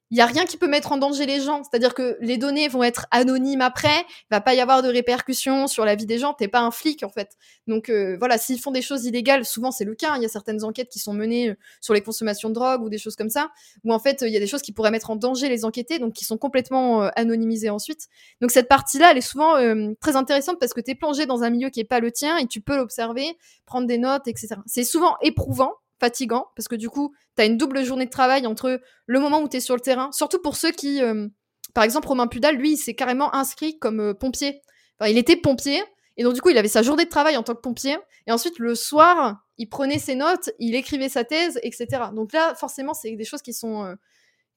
[0.09, 1.63] il y a rien qui peut mettre en danger les gens.
[1.63, 5.67] C'est-à-dire que les données vont être anonymes après, il va pas y avoir de répercussions
[5.67, 6.33] sur la vie des gens.
[6.33, 7.35] T'es pas un flic en fait.
[7.67, 10.15] Donc euh, voilà, s'ils font des choses illégales, souvent c'est le cas.
[10.15, 12.89] Il y a certaines enquêtes qui sont menées euh, sur les consommations de drogue ou
[12.89, 13.49] des choses comme ça,
[13.83, 15.99] où en fait il y a des choses qui pourraient mettre en danger les enquêtés,
[15.99, 18.07] donc qui sont complètement euh, anonymisées ensuite.
[18.41, 19.55] Donc cette partie-là, elle est souvent
[19.99, 22.47] très intéressante parce que t'es plongé dans un milieu qui est pas le tien et
[22.47, 24.55] tu peux l'observer, prendre des notes, etc.
[24.65, 28.45] C'est souvent éprouvant fatigant parce que du coup, tu as une double journée de travail
[28.47, 31.27] entre le moment où tu es sur le terrain, surtout pour ceux qui, euh,
[31.73, 34.61] par exemple, Romain Pudal, lui, il s'est carrément inscrit comme euh, pompier.
[34.99, 35.83] Enfin, il était pompier,
[36.17, 38.31] et donc du coup, il avait sa journée de travail en tant que pompier, et
[38.31, 41.87] ensuite, le soir, il prenait ses notes, il écrivait sa thèse, etc.
[42.13, 43.95] Donc là, forcément, c'est des choses qui sont, euh,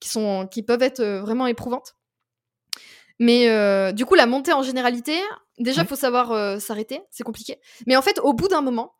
[0.01, 1.97] qui sont, qui peuvent être vraiment éprouvantes.
[3.19, 5.21] Mais du coup, la montée en généralité,
[5.59, 7.61] déjà, il faut savoir s'arrêter, c'est compliqué.
[7.87, 8.95] Mais en fait, au bout d'un moment,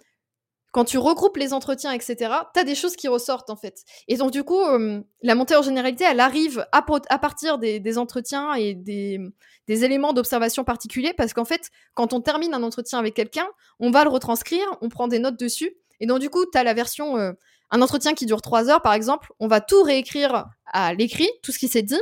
[0.73, 3.83] quand tu regroupes les entretiens, etc., tu as des choses qui ressortent en fait.
[4.09, 8.55] Et donc du coup, euh, la montée en généralité, elle arrive à, partir des, entretiens
[8.55, 9.19] et des,
[9.67, 13.47] des éléments d'observation particuliers, parce qu'en fait, quand on termine un entretien avec quelqu'un,
[13.81, 16.65] on va le retranscrire, on prend des notes dessus, et donc du coup, tu as
[16.65, 17.33] la version, euh,
[17.71, 21.51] un entretien qui dure trois heures par exemple, on va tout réécrire à l'écrit, tout
[21.53, 22.01] ce qui s'est dit,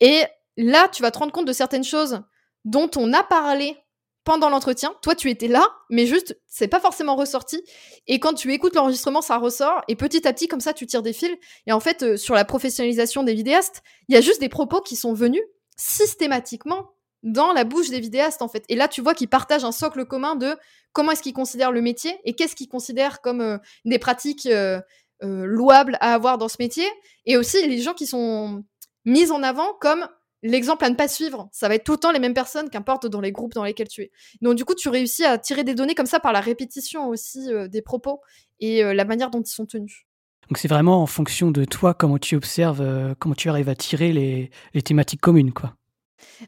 [0.00, 0.22] et
[0.56, 2.22] là, tu vas te rendre compte de certaines choses
[2.64, 3.76] dont on a parlé
[4.24, 4.94] pendant l'entretien.
[5.02, 7.62] Toi, tu étais là, mais juste, c'est pas forcément ressorti.
[8.06, 9.82] Et quand tu écoutes l'enregistrement, ça ressort.
[9.88, 11.36] Et petit à petit, comme ça, tu tires des fils.
[11.66, 14.80] Et en fait, euh, sur la professionnalisation des vidéastes, il y a juste des propos
[14.80, 15.42] qui sont venus
[15.76, 16.90] systématiquement
[17.22, 18.64] dans la bouche des vidéastes, en fait.
[18.68, 20.56] Et là, tu vois qu'ils partagent un socle commun de
[20.92, 24.80] comment est-ce qu'ils considèrent le métier et qu'est-ce qu'ils considèrent comme euh, des pratiques euh,
[25.20, 26.86] louables à avoir dans ce métier.
[27.26, 28.64] Et aussi les gens qui sont
[29.04, 30.06] mis en avant comme
[30.42, 31.48] l'exemple à ne pas suivre.
[31.52, 33.88] Ça va être tout le temps les mêmes personnes, qu'importe dans les groupes dans lesquels
[33.88, 34.10] tu es.
[34.40, 37.52] Donc du coup, tu réussis à tirer des données comme ça par la répétition aussi
[37.52, 38.20] euh, des propos
[38.60, 40.04] et euh, la manière dont ils sont tenus.
[40.48, 43.74] Donc c'est vraiment en fonction de toi comment tu observes, euh, comment tu arrives à
[43.74, 45.74] tirer les, les thématiques communes, quoi.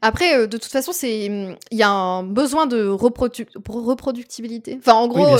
[0.03, 4.77] Après, de toute façon, c'est il y a un besoin de reproductibilité.
[4.79, 5.37] Enfin, en gros,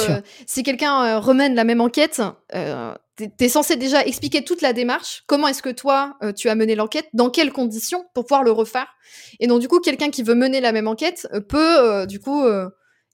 [0.47, 2.21] si quelqu'un remène la même enquête,
[3.17, 5.23] tu es censé déjà expliquer toute la démarche.
[5.27, 7.09] Comment est-ce que toi, euh, tu as mené l'enquête?
[7.13, 8.89] Dans quelles conditions Pour pouvoir le refaire?
[9.41, 12.19] Et donc, du coup, quelqu'un qui veut mener la même enquête euh, peut, euh, du
[12.19, 12.45] coup,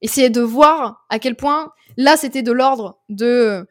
[0.01, 3.67] essayer de voir à quel point là, c'était de l'ordre de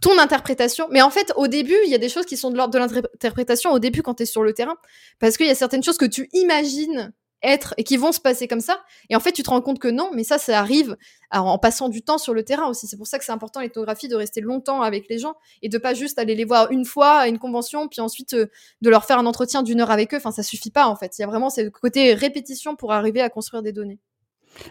[0.00, 0.86] ton interprétation.
[0.90, 2.78] Mais en fait, au début, il y a des choses qui sont de l'ordre de
[2.78, 4.76] l'interprétation au début quand tu es sur le terrain.
[5.18, 8.48] Parce qu'il y a certaines choses que tu imagines être et qui vont se passer
[8.48, 8.80] comme ça.
[9.10, 10.96] Et en fait, tu te rends compte que non, mais ça, ça arrive
[11.30, 12.86] en passant du temps sur le terrain aussi.
[12.86, 15.78] C'est pour ça que c'est important l'ethnographie de rester longtemps avec les gens et de
[15.78, 18.46] pas juste aller les voir une fois à une convention puis ensuite euh,
[18.82, 20.16] de leur faire un entretien d'une heure avec eux.
[20.16, 21.18] Enfin, ça suffit pas en fait.
[21.18, 24.00] Il y a vraiment ce côté répétition pour arriver à construire des données.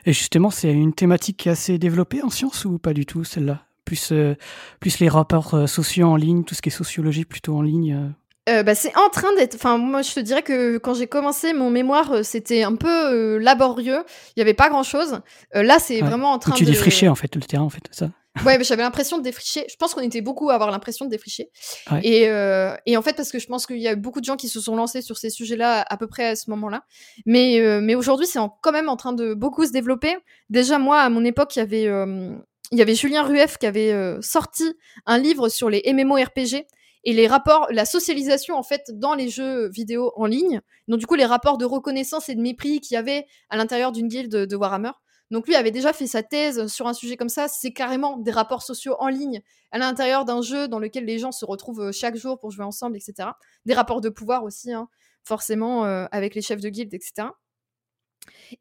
[0.06, 3.24] Et justement, c'est une thématique qui est assez développée en sciences ou pas du tout
[3.24, 3.67] celle-là?
[3.88, 4.36] Plus, euh,
[4.82, 8.14] plus les rapports euh, sociaux en ligne, tout ce qui est sociologie plutôt en ligne
[8.50, 9.56] euh, bah, c'est en train d'être.
[9.56, 13.40] Enfin, moi, je te dirais que quand j'ai commencé mon mémoire, c'était un peu euh,
[13.40, 14.06] laborieux.
[14.08, 15.20] Il n'y avait pas grand chose.
[15.54, 16.70] là, c'est vraiment en train tu de.
[16.70, 18.10] Tu défrichais en fait le terrain, en fait, ça.
[18.46, 19.66] Ouais, mais j'avais l'impression de défricher.
[19.70, 21.50] Je pense qu'on était beaucoup à avoir l'impression de défricher.
[22.04, 24.36] Et, euh, et, en fait, parce que je pense qu'il y a beaucoup de gens
[24.36, 26.84] qui se sont lancés sur ces sujets-là à peu près à ce moment-là.
[27.26, 30.16] Mais, euh, mais aujourd'hui, c'est quand même en train de beaucoup se développer.
[30.50, 32.36] Déjà, moi, à mon époque, il y avait, euh,
[32.72, 34.64] il y avait Julien Rueff qui avait sorti
[35.06, 36.66] un livre sur les MMORPG
[37.04, 40.62] et les rapports, la socialisation en fait dans les jeux vidéo en ligne.
[40.90, 43.94] Donc du coup, les rapports de reconnaissance et de mépris qu'il y avait à l'intérieur
[43.94, 44.92] d'une guilde de Warhammer.
[45.32, 47.48] Donc lui avait déjà fait sa thèse sur un sujet comme ça.
[47.48, 49.42] C'est carrément des rapports sociaux en ligne
[49.72, 52.64] à l'intérieur d'un jeu dans lequel les gens se retrouvent euh, chaque jour pour jouer
[52.64, 53.30] ensemble, etc.
[53.66, 54.88] Des rapports de pouvoir aussi, hein,
[55.24, 57.30] forcément, euh, avec les chefs de guilde, etc.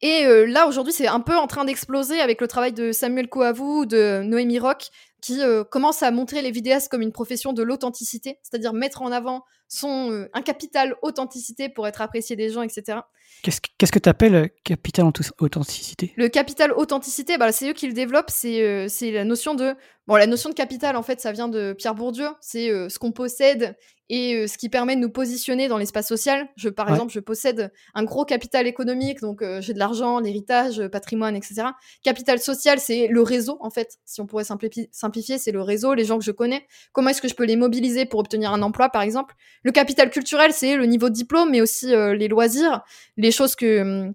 [0.02, 3.28] Et euh, là, aujourd'hui, c'est un peu en train d'exploser avec le travail de Samuel
[3.28, 4.88] Coavou, de Noémie Rock,
[5.20, 5.40] qui
[5.70, 10.28] commence à montrer les vidéastes comme une profession de l'authenticité, c'est-à-dire mettre en avant son,
[10.32, 13.00] un capital authenticité pour être apprécié des gens, etc.
[13.42, 15.06] Qu'est-ce que tu appelles euh, capital
[15.38, 16.12] authenticité?
[16.16, 18.30] Le capital authenticité, bah, c'est eux qui le développent.
[18.30, 19.74] C'est euh, la notion de.
[20.06, 22.28] Bon, la notion de capital, en fait, ça vient de Pierre Bourdieu.
[22.40, 23.76] C'est euh, ce qu'on possède
[24.08, 26.48] et euh, ce qui permet de nous positionner dans l'espace social.
[26.56, 30.80] Je, par exemple, je possède un gros capital économique, donc euh, j'ai de l'argent, l'héritage,
[30.80, 31.68] euh, patrimoine, etc.
[32.02, 33.98] Capital social, c'est le réseau, en fait.
[34.04, 36.66] Si on pourrait simplifier, c'est le réseau, les gens que je connais.
[36.92, 39.34] Comment est-ce que je peux les mobiliser pour obtenir un emploi, par exemple?
[39.62, 42.82] Le capital culturel, c'est le niveau de diplôme, mais aussi les loisirs,
[43.16, 44.14] les choses que hum,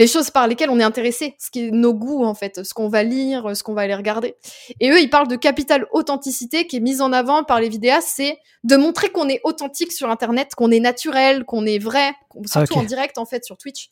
[0.00, 2.72] les choses par lesquelles on est intéressé, ce qui est nos goûts en fait, ce
[2.72, 4.34] qu'on va lire, ce qu'on va aller regarder.
[4.80, 8.08] Et eux, ils parlent de capital authenticité qui est mise en avant par les vidéastes,
[8.16, 12.14] c'est de montrer qu'on est authentique sur Internet, qu'on est naturel, qu'on est vrai,
[12.46, 13.90] surtout en direct en fait sur Twitch.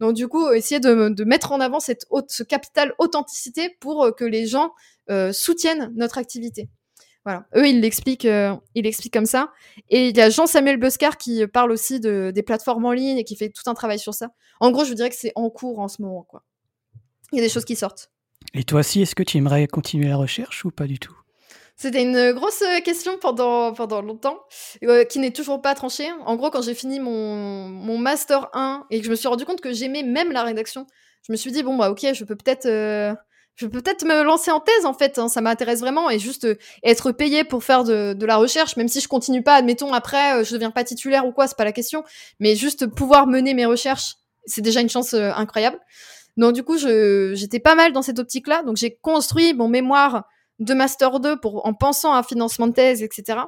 [0.00, 4.24] Donc du coup, essayer de, mettre en avant cette ce capital authenticité pour euh, que
[4.24, 4.72] les gens
[5.10, 6.70] euh, soutiennent notre activité.
[7.24, 7.46] Voilà.
[7.54, 9.52] Eux, ils l'expliquent, euh, ils l'expliquent comme ça.
[9.90, 13.24] Et il y a Jean-Samuel Buscar qui parle aussi de, des plateformes en ligne et
[13.24, 14.30] qui fait tout un travail sur ça.
[14.58, 16.42] En gros, je vous dirais que c'est en cours en ce moment, quoi.
[17.32, 18.10] Il y a des choses qui sortent.
[18.54, 21.16] Et toi aussi, est-ce que tu aimerais continuer la recherche ou pas du tout?
[21.76, 24.40] C'était une grosse question pendant, pendant longtemps,
[24.84, 26.08] euh, qui n'est toujours pas tranchée.
[26.26, 29.46] En gros, quand j'ai fini mon, mon Master 1 et que je me suis rendu
[29.46, 30.86] compte que j'aimais même la rédaction,
[31.26, 33.14] je me suis dit, bon, bah ok, je peux peut-être euh,
[33.60, 36.46] je peux peut-être me lancer en thèse en fait, hein, ça m'intéresse vraiment et juste
[36.46, 40.40] euh, être payé pour faire de, la recherche, même si je continue pas, admettons après,
[40.40, 42.02] euh, je deviens pas titulaire ou quoi, c'est pas la question,
[42.38, 44.14] mais juste pouvoir mener mes recherches,
[44.46, 45.78] c'est déjà une chance euh, incroyable.
[46.38, 50.24] Donc du coup, j'étais pas mal dans cette optique-là, donc j'ai construit mon mémoire
[50.58, 53.40] de master 2 pour en pensant à financement de thèse, etc.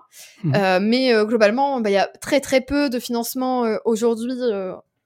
[0.43, 0.79] Mmh.
[0.81, 4.35] mais globalement, bah, il y a très très peu de financement aujourd'hui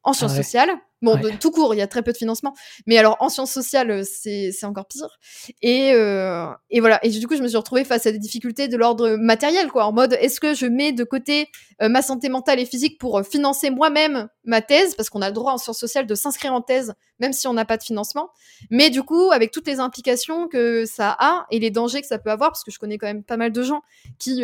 [0.02, 0.70] en sciences ah sociales.
[1.02, 2.54] Bon, tout court, il y a très peu de financement.
[2.86, 5.18] Mais alors, en sciences sociales, euh, c'est encore pire.
[5.60, 7.04] Et, euh, et voilà.
[7.04, 9.84] Et du coup, je me suis retrouvée face à des difficultés de l'ordre matériel, quoi.
[9.84, 11.48] En mode, est-ce que je mets de côté
[11.82, 14.94] euh, ma santé mentale et physique pour financer moi-même ma thèse?
[14.94, 17.52] Parce qu'on a le droit en sciences sociales de s'inscrire en thèse, même si on
[17.52, 18.30] n'a pas de financement.
[18.70, 22.18] Mais du coup, avec toutes les implications que ça a et les dangers que ça
[22.18, 23.82] peut avoir, parce que je connais quand même pas mal de gens
[24.18, 24.42] qui,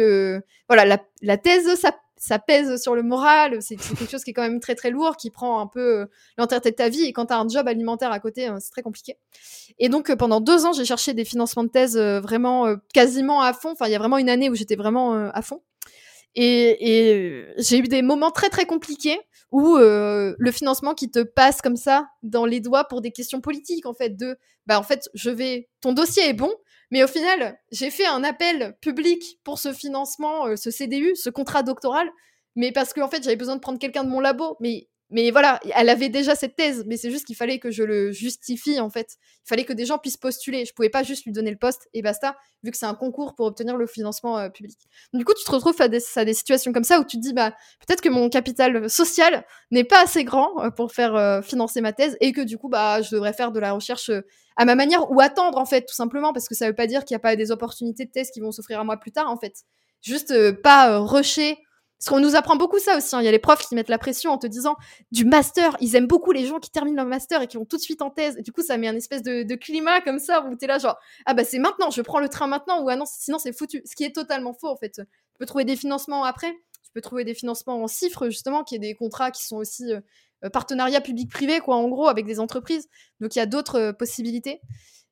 [0.69, 1.93] voilà, la, la thèse, ça
[2.23, 5.17] ça pèse sur le moral, c'est quelque chose qui est quand même très très lourd,
[5.17, 6.07] qui prend un peu euh,
[6.39, 8.71] l'entièreté de ta vie, et quand tu as un job alimentaire à côté, hein, c'est
[8.71, 9.17] très compliqué.
[9.81, 13.43] Et donc euh, pendant deux ans, j'ai cherché des financements de thèse euh, vraiment quasiment
[13.43, 15.63] à fond, enfin il y a vraiment une année où j'étais vraiment à fond.
[16.37, 19.19] Et, j'ai eu des moments très très compliqués
[19.51, 23.85] où le financement qui te passe comme ça dans les doigts pour des questions politiques
[23.85, 26.53] en fait de bah en fait je vais ton dossier est bon
[26.93, 31.31] mais au final, j'ai fait un appel public pour ce financement, euh, ce CDU, ce
[31.31, 32.07] contrat doctoral,
[32.55, 34.59] mais parce qu'en en fait, j'avais besoin de prendre quelqu'un de mon labo.
[34.61, 37.83] Mais, mais voilà, elle avait déjà cette thèse, mais c'est juste qu'il fallait que je
[37.83, 39.17] le justifie, en fait.
[39.45, 40.65] Il fallait que des gens puissent postuler.
[40.65, 43.35] Je pouvais pas juste lui donner le poste et basta, vu que c'est un concours
[43.35, 44.79] pour obtenir le financement euh, public.
[45.13, 47.23] Du coup, tu te retrouves à des, à des, situations comme ça où tu te
[47.23, 47.53] dis, bah,
[47.87, 52.17] peut-être que mon capital social n'est pas assez grand euh, pour faire financer ma thèse
[52.21, 54.11] et que du coup, bah, je devrais faire de la recherche
[54.57, 57.05] à ma manière ou attendre en fait tout simplement parce que ça veut pas dire
[57.05, 59.31] qu'il n'y a pas des opportunités de thèse qui vont s'offrir à moi plus tard
[59.31, 59.65] en fait
[60.03, 61.59] juste euh, pas euh, rusher
[62.03, 63.21] parce qu'on nous apprend beaucoup ça aussi hein.
[63.21, 64.77] il y a les profs qui mettent la pression en te disant
[65.11, 67.77] du master ils aiment beaucoup les gens qui terminent leur master et qui vont tout
[67.77, 70.45] de suite en thèse et du coup ça met un espèce de, climat comme ça
[70.45, 72.97] où t'es là genre ah bah c'est maintenant je prends le train maintenant ou ah
[72.97, 75.77] non sinon c'est foutu ce qui est totalement faux en fait tu peux trouver des
[75.77, 79.45] financements après tu peux trouver des financements en chiffres justement qui est des contrats qui
[79.45, 80.01] sont aussi euh,
[80.45, 82.89] euh, partenariat public-privé, quoi, en gros, avec des entreprises.
[83.21, 84.61] Donc il y a d'autres euh, possibilités.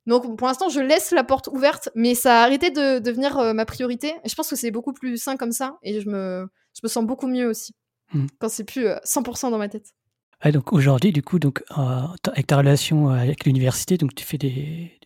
[0.06, 3.52] Donc pour l'instant, je laisse la porte ouverte, mais ça a arrêté de devenir euh,
[3.52, 4.14] ma priorité.
[4.24, 6.88] Et je pense que c'est beaucoup plus sain comme ça, et je me, je me
[6.88, 7.74] sens beaucoup mieux aussi
[8.12, 8.26] hmm.
[8.38, 9.94] quand c'est plus 100% dans ma tête.
[10.52, 14.98] donc aujourd'hui, du coup, donc avec ta relation avec l'université, donc tu fais des,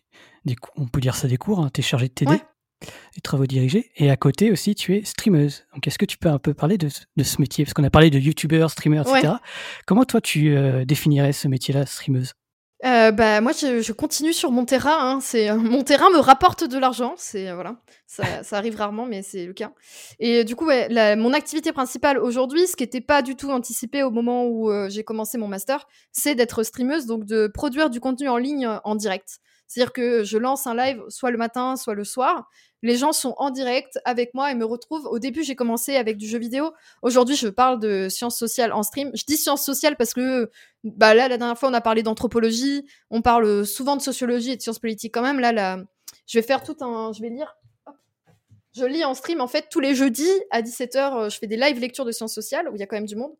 [0.45, 2.39] des, on peut dire ça des cours, hein, tu es chargé de t'aider
[3.15, 3.91] les travaux dirigés.
[3.97, 5.65] Et à côté aussi, tu es streameuse.
[5.73, 7.65] Donc, est-ce que tu peux un peu parler de, ce métier?
[7.65, 9.33] Parce qu'on a parlé de youtubeur, streamer, etc.
[9.85, 12.33] Comment toi, tu euh, définirais ce métier-là, streameuse?
[12.85, 14.97] Euh, bah moi je, continue sur mon terrain.
[14.99, 15.19] Hein.
[15.19, 17.15] C'est mon terrain me rapporte de l'argent.
[17.17, 19.71] C'est voilà, ça, ça, arrive rarement, mais c'est le cas.
[20.19, 24.11] Et du coup, mon activité principale aujourd'hui, ce qui n'était pas du tout anticipé au
[24.11, 28.29] moment où euh, j'ai commencé mon master, c'est d'être streameuse, donc de produire du contenu
[28.29, 29.39] en ligne en direct.
[29.67, 32.49] C'est-à-dire que je lance un live soit le matin, soit le soir.
[32.85, 35.07] Les gens sont en direct avec moi et me retrouvent.
[35.07, 36.71] Au début, j'ai commencé avec du jeu vidéo.
[37.01, 39.09] Aujourd'hui, je parle de sciences sociales en stream.
[39.15, 40.51] Je dis sciences sociales parce que
[40.83, 42.85] bah là, la dernière fois, on a parlé d'anthropologie.
[43.09, 45.39] On parle souvent de sociologie et de sciences politiques quand même.
[45.39, 45.79] Là, là,
[46.27, 47.11] je vais faire tout un.
[47.11, 47.55] Je vais lire
[48.75, 51.55] je lis en stream, en fait, tous les jeudis à 17h, euh, je fais des
[51.55, 53.31] live lectures de sciences sociales, où il y a quand même du monde.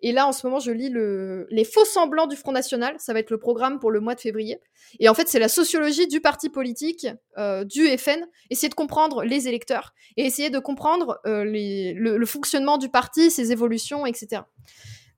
[0.00, 1.46] Et là, en ce moment, je lis le...
[1.50, 2.94] les faux semblants du Front National.
[2.98, 4.60] Ça va être le programme pour le mois de février.
[5.00, 8.24] Et en fait, c'est la sociologie du parti politique, euh, du FN.
[8.50, 13.50] Essayer de comprendre les électeurs et essayer de comprendre euh, le, fonctionnement du parti, ses
[13.52, 14.42] évolutions, etc.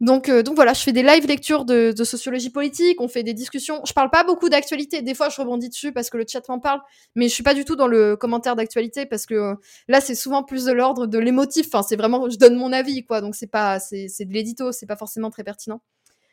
[0.00, 3.32] Donc, euh, donc voilà, je fais des live lectures de, sociologie politique, on fait des
[3.32, 3.80] discussions.
[3.86, 5.00] Je parle pas beaucoup d'actualité.
[5.00, 6.80] Des fois, je rebondis dessus parce que le chat m'en parle,
[7.14, 9.54] mais je suis pas du tout dans le commentaire d'actualité parce que euh,
[9.88, 11.68] là, c'est souvent plus de l'ordre de l'émotif.
[11.68, 13.22] Enfin, c'est vraiment, je donne mon avis, quoi.
[13.22, 15.80] Donc c'est pas, c'est, de l'édito, c'est pas forcément très pertinent.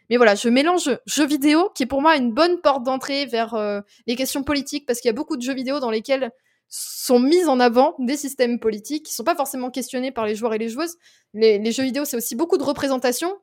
[0.10, 3.54] Mais voilà, je mélange jeux vidéo, qui est pour moi une bonne porte d'entrée vers
[3.54, 6.32] euh, les questions politiques, parce qu'il y a beaucoup de jeux vidéo dans lesquels
[6.68, 10.54] sont mis en avant des systèmes politiques qui sont pas forcément questionnés par les joueurs
[10.54, 10.98] et les joueuses.
[11.34, 13.34] Les, les jeux vidéo, c'est aussi beaucoup de représentation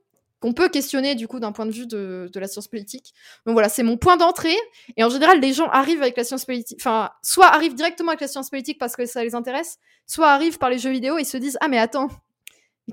[0.41, 3.12] qu'on peut questionner du coup d'un point de vue de, la science politique.
[3.47, 4.57] Donc voilà, c'est mon point d'entrée.
[4.97, 8.20] Et en général, les gens arrivent avec la science politique, enfin, soit arrivent directement avec
[8.20, 11.24] la science politique parce que ça les intéresse, soit arrivent par les jeux vidéo et
[11.24, 12.09] se disent ah mais attends,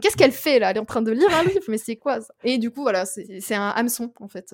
[0.01, 0.71] qu'est-ce qu'elle fait là?
[0.71, 2.33] Elle est en train de lire un livre, mais c'est quoi ça?
[2.43, 4.53] Et du coup voilà, c'est un hameçon en fait.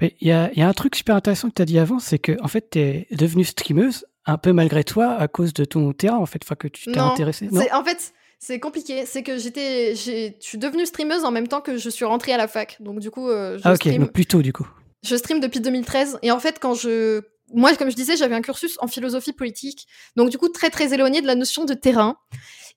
[0.00, 1.98] Mais il y a, y a, un truc super intéressant que tu as dit avant,
[1.98, 5.64] c'est que en fait tu es devenue streameuse un peu malgré toi à cause de
[5.66, 7.48] ton terrain en fait, enfin que tu t'es intéressé.
[7.50, 9.04] Non, en fait c'est compliqué.
[9.06, 12.38] C'est que j'étais, je suis devenue streameuse en même temps que je suis rentrée à
[12.38, 12.78] la fac.
[12.80, 14.66] Donc du coup, euh, je ah ok, donc plus tôt du coup.
[15.04, 17.20] Je stream depuis 2013 et en fait quand je,
[17.54, 19.86] moi comme je disais, j'avais un cursus en philosophie politique,
[20.16, 22.16] donc du coup très très éloigné de la notion de terrain.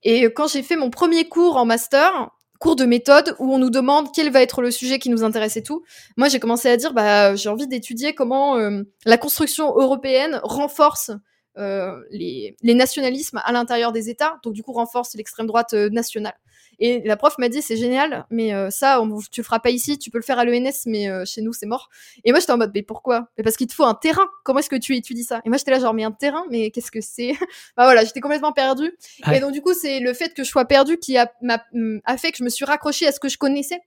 [0.03, 3.69] Et quand j'ai fait mon premier cours en master, cours de méthode où on nous
[3.69, 5.83] demande quel va être le sujet qui nous intéresse et tout.
[6.15, 11.11] Moi, j'ai commencé à dire, bah, j'ai envie d'étudier comment euh, la construction européenne renforce
[11.57, 16.33] euh, les, nationalismes à l'intérieur des États, donc du coup renforce l'extrême droite euh, nationale.
[16.79, 18.99] Et la prof m'a dit c'est génial, mais euh, ça
[19.31, 21.67] tu le feras pas ici, tu peux le faire à l'ENS, mais chez nous c'est
[21.67, 21.89] mort.
[22.23, 23.29] Et moi j'étais en mode mais pourquoi?
[23.37, 24.27] Mais parce qu'il te faut un terrain.
[24.43, 25.41] Comment est-ce que tu étudies ça?
[25.45, 27.33] Et moi j'étais là genre mais un terrain, mais qu'est-ce que c'est?
[27.77, 28.91] Bah voilà, j'étais complètement perdue.
[29.31, 32.17] Et donc du coup c'est le fait que je sois perdue qui a, mm, a
[32.17, 33.79] fait que je me suis raccrochée à ce que je connaissais.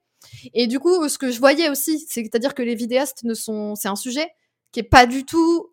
[0.55, 3.89] Et du coup ce que je voyais aussi, c'est-à-dire que les vidéastes ne sont, c'est
[3.89, 4.29] un sujet
[4.71, 5.71] qui est pas du tout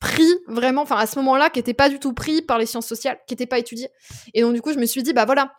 [0.00, 2.86] pris vraiment, enfin à ce moment-là, qui n'était pas du tout pris par les sciences
[2.86, 3.88] sociales, qui n'était pas étudié.
[4.34, 5.52] Et donc du coup, je me suis dit, bah voilà,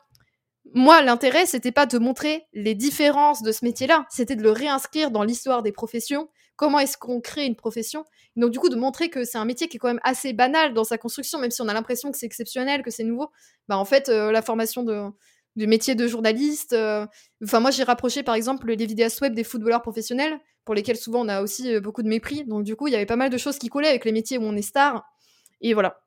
[0.74, 5.12] moi l'intérêt, c'était pas de montrer les différences de ce métier-là, c'était de le réinscrire
[5.12, 6.30] dans l'histoire des professions.
[6.56, 8.04] Comment est-ce qu'on crée une profession?
[8.36, 10.74] Donc du coup, de montrer que c'est un métier qui est quand même assez banal
[10.74, 13.30] dans sa construction, même si on a l'impression que c'est exceptionnel, que c'est nouveau.
[13.68, 15.12] Bah en fait, euh, la formation de
[15.58, 16.72] du métier de journaliste.
[16.74, 17.06] Euh,
[17.44, 21.22] enfin, moi, j'ai rapproché, par exemple, les vidéastes web des footballeurs professionnels pour lesquels souvent
[21.22, 22.44] on a aussi euh, beaucoup de mépris.
[22.44, 24.38] Donc du coup, il y avait pas mal de choses qui collaient avec les métiers
[24.38, 25.06] où on est star.
[25.62, 26.02] Et voilà,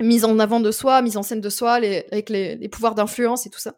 [0.00, 3.50] mise en avant de soi, mise en scène de soi, avec les, pouvoirs d'influence et
[3.50, 3.74] tout ça.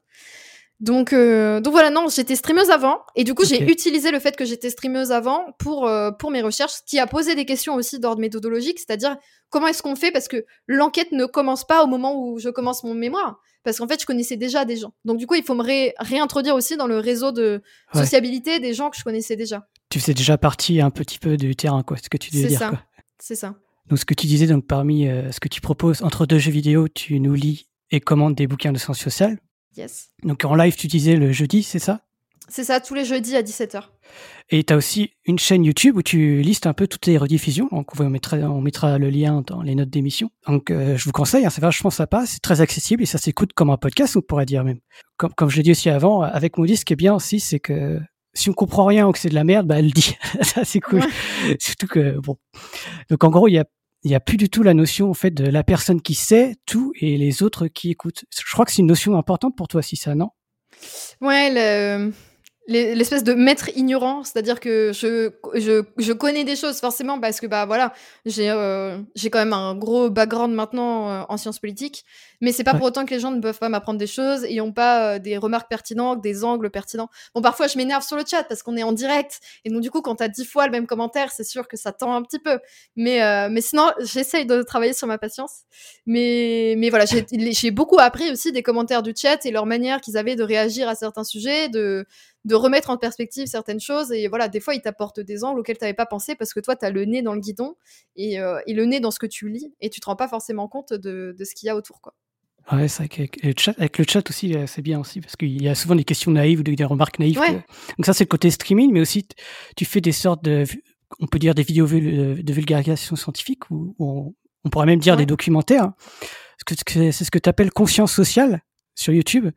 [0.80, 4.36] Donc, euh, donc voilà, non, j'étais streameuse avant, et du coup j'ai utilisé le fait
[4.36, 7.74] que j'étais streameuse avant pour, euh, pour mes recherches, ce qui a posé des questions
[7.74, 9.16] aussi d'ordre méthodologique, c'est-à-dire
[9.50, 12.84] comment est-ce qu'on fait, parce que l'enquête ne commence pas au moment où je commence
[12.84, 14.92] mon mémoire, parce qu'en fait je connaissais déjà des gens.
[15.04, 15.64] Donc du coup il faut me
[15.98, 17.60] réintroduire aussi dans le réseau de
[17.92, 21.56] sociabilité des gens que je connaissais déjà tu faisais déjà partie un petit peu du
[21.56, 22.84] terrain, quoi, ce que tu disais dire.
[23.18, 23.56] C'est ça.
[23.88, 26.52] Donc, ce que tu disais, donc, parmi euh, ce que tu proposes, entre deux jeux
[26.52, 29.38] vidéo, tu nous lis et commandes des bouquins de sciences sociales.
[29.76, 30.10] Yes.
[30.22, 32.02] Donc, en live, tu disais le jeudi, c'est ça?
[32.50, 33.82] C'est ça, tous les jeudis à 17h.
[34.48, 37.68] Et tu as aussi une chaîne YouTube où tu listes un peu toutes les rediffusions.
[37.70, 40.30] Donc, on mettra, on mettra le lien dans les notes d'émission.
[40.46, 43.52] Donc, euh, je vous conseille, hein, c'est vachement sympa, c'est très accessible et ça s'écoute
[43.52, 44.80] comme un podcast, on pourrait dire même.
[45.18, 47.60] Comme, comme je l'ai dit aussi avant, avec Moody, ce qui est bien aussi, c'est
[47.60, 48.00] que
[48.38, 50.16] si on comprend rien ou que c'est de la merde, bah elle le dit.
[50.42, 51.02] ça c'est cool.
[51.58, 52.36] Surtout que bon.
[53.10, 53.64] Donc en gros, il y a
[54.04, 56.54] il y a plus du tout la notion en fait de la personne qui sait
[56.66, 58.24] tout et les autres qui écoutent.
[58.32, 60.28] Je crois que c'est une notion importante pour toi, si ça, non?
[61.20, 62.12] Ouais, le,
[62.68, 67.46] l'espèce de maître ignorant, c'est-à-dire que je, je, je, connais des choses forcément parce que
[67.46, 67.94] bah voilà,
[68.26, 72.04] j'ai euh, j'ai quand même un gros background maintenant euh, en sciences politiques,
[72.42, 74.56] Mais c'est pas pour autant que les gens ne peuvent pas m'apprendre des choses et
[74.56, 77.08] n'ont pas euh, des remarques pertinentes, des angles pertinents.
[77.34, 79.40] Bon, parfois, je m'énerve sur le chat parce qu'on est en direct.
[79.64, 81.92] Et donc, du coup, quand t'as dix fois le même commentaire, c'est sûr que ça
[81.92, 82.58] tend un petit peu.
[82.96, 85.62] Mais, euh, mais sinon, j'essaye de travailler sur ma patience.
[86.04, 90.18] Mais, mais voilà, j'ai beaucoup appris aussi des commentaires du chat et leur manière qu'ils
[90.18, 92.06] avaient de réagir à certains sujets, de,
[92.48, 94.10] de remettre en perspective certaines choses.
[94.10, 96.60] Et voilà, des fois, ils t'apportent des angles auxquels tu n'avais pas pensé parce que
[96.60, 97.76] toi, tu as le nez dans le guidon
[98.16, 100.28] et, euh, et, le nez dans ce que tu lis et tu te rends pas
[100.28, 102.00] forcément compte de, de ce qu'il y a autour.
[102.00, 102.14] Quoi.
[102.72, 105.62] Ouais, c'est avec, le chat, avec le chat aussi, euh, c'est bien aussi parce qu'il
[105.62, 107.38] y a souvent des questions naïves ou des remarques naïves.
[107.38, 109.28] Donc ça, c'est le côté streaming, mais aussi
[109.76, 110.64] tu fais des sortes de,
[111.20, 114.34] on peut dire des vidéos de vulgarisation scientifique ou, on,
[114.70, 115.92] pourrait même dire des documentaires.
[116.66, 118.62] C'est ce que tu appelles conscience sociale
[118.94, 119.50] sur YouTube.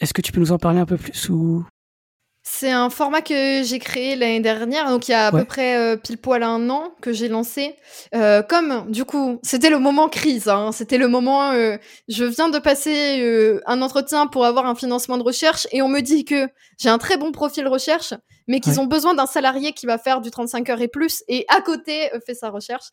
[0.00, 1.64] Est-ce que tu peux nous en parler un peu plus ou?
[2.48, 5.76] C'est un format que j'ai créé l'année dernière, donc il y a à peu près
[5.76, 7.74] euh, pile poil un an que j'ai lancé.
[8.14, 11.50] Euh, comme du coup, c'était le moment crise, hein, c'était le moment.
[11.50, 11.76] Euh,
[12.06, 16.00] je viens de passer un entretien pour avoir un financement de recherche et on me
[16.00, 18.14] dit que j'ai un très bon profil recherche,
[18.46, 21.46] mais qu'ils ont besoin d'un salarié qui va faire du 35 heures et plus et
[21.48, 22.86] à côté fait sa recherche.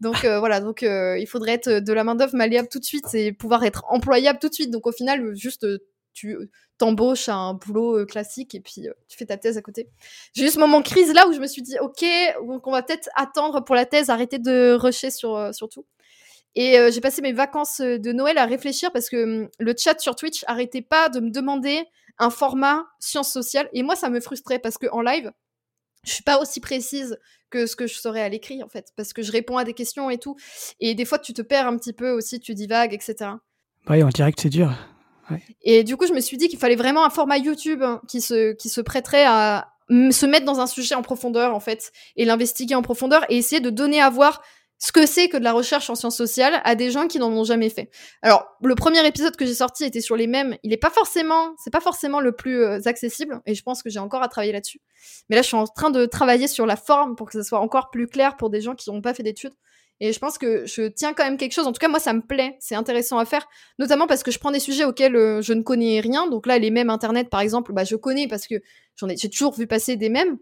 [0.00, 3.32] Donc voilà, donc il faudrait être de la main d'œuvre malléable tout de suite et
[3.32, 4.70] pouvoir être employable tout de suite.
[4.70, 5.66] Donc au final, juste
[6.12, 6.36] tu
[6.78, 9.88] t'embauches à un boulot euh, classique et puis euh, tu fais ta thèse à côté.
[10.34, 12.04] J'ai eu ce moment crise là où je me suis dit, ok,
[12.46, 15.86] donc on va peut-être attendre pour la thèse, arrêter de rusher sur, euh, sur tout.
[16.56, 20.16] Et j'ai passé mes vacances de Noël à réfléchir parce que hum, le chat sur
[20.16, 21.84] Twitch arrêtait pas de me demander
[22.18, 23.68] un format sciences sociales.
[23.72, 25.30] Et moi, ça me frustrait parce que en live,
[26.02, 27.16] je suis pas aussi précise
[27.50, 29.74] que ce que je serais à l'écrit en fait, parce que je réponds à des
[29.74, 30.36] questions et tout.
[30.80, 33.32] Et des fois, tu te perds un petit peu aussi, tu divagues, etc.
[33.88, 34.72] Oui, en direct, c'est dur.
[35.62, 38.20] Et du coup, je me suis dit qu'il fallait vraiment un format YouTube hein, qui,
[38.20, 42.24] se, qui se prêterait à se mettre dans un sujet en profondeur, en fait, et
[42.24, 44.42] l'investiguer en profondeur et essayer de donner à voir
[44.78, 47.30] ce que c'est que de la recherche en sciences sociales à des gens qui n'en
[47.30, 47.90] ont jamais fait.
[48.22, 50.56] Alors, le premier épisode que j'ai sorti était sur les mêmes.
[50.62, 53.90] Il est pas forcément, c'est pas forcément le plus euh, accessible, et je pense que
[53.90, 54.80] j'ai encore à travailler là-dessus.
[55.28, 57.60] Mais là, je suis en train de travailler sur la forme pour que ça soit
[57.60, 59.54] encore plus clair pour des gens qui n'ont pas fait d'études.
[60.00, 61.66] Et je pense que je tiens quand même quelque chose.
[61.66, 62.56] En tout cas, moi, ça me plaît.
[62.58, 63.46] C'est intéressant à faire.
[63.78, 66.26] Notamment parce que je prends des sujets auxquels euh, je ne connais rien.
[66.26, 68.54] Donc là, les mêmes Internet, par exemple, bah, je connais parce que
[68.96, 70.38] j'en ai, j'ai toujours vu passer des mêmes.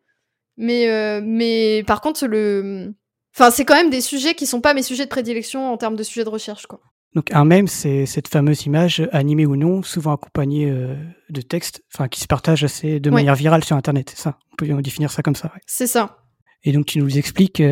[0.57, 2.95] Mais, euh, mais par contre, le.
[3.35, 5.97] Enfin, c'est quand même des sujets qui sont pas mes sujets de prédilection en termes
[5.97, 6.81] de sujets de recherche, quoi.
[7.15, 10.95] Donc un mème, c'est cette fameuse image, animée ou non, souvent accompagnée euh,
[11.31, 14.57] de textes, enfin qui se partage assez de manière virale sur Internet, c'est ça On
[14.57, 15.53] peut définir ça comme ça.
[15.67, 16.19] C'est ça.
[16.65, 17.63] Et donc tu nous expliques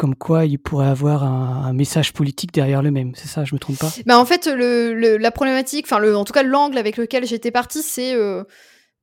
[0.00, 3.12] comme quoi il pourrait avoir un, message politique derrière le même.
[3.14, 3.92] C'est ça, je me trompe pas?
[4.06, 7.82] Bah En fait, le, la problématique, enfin, en tout cas, l'angle avec lequel j'étais partie,
[7.82, 8.42] c'est euh,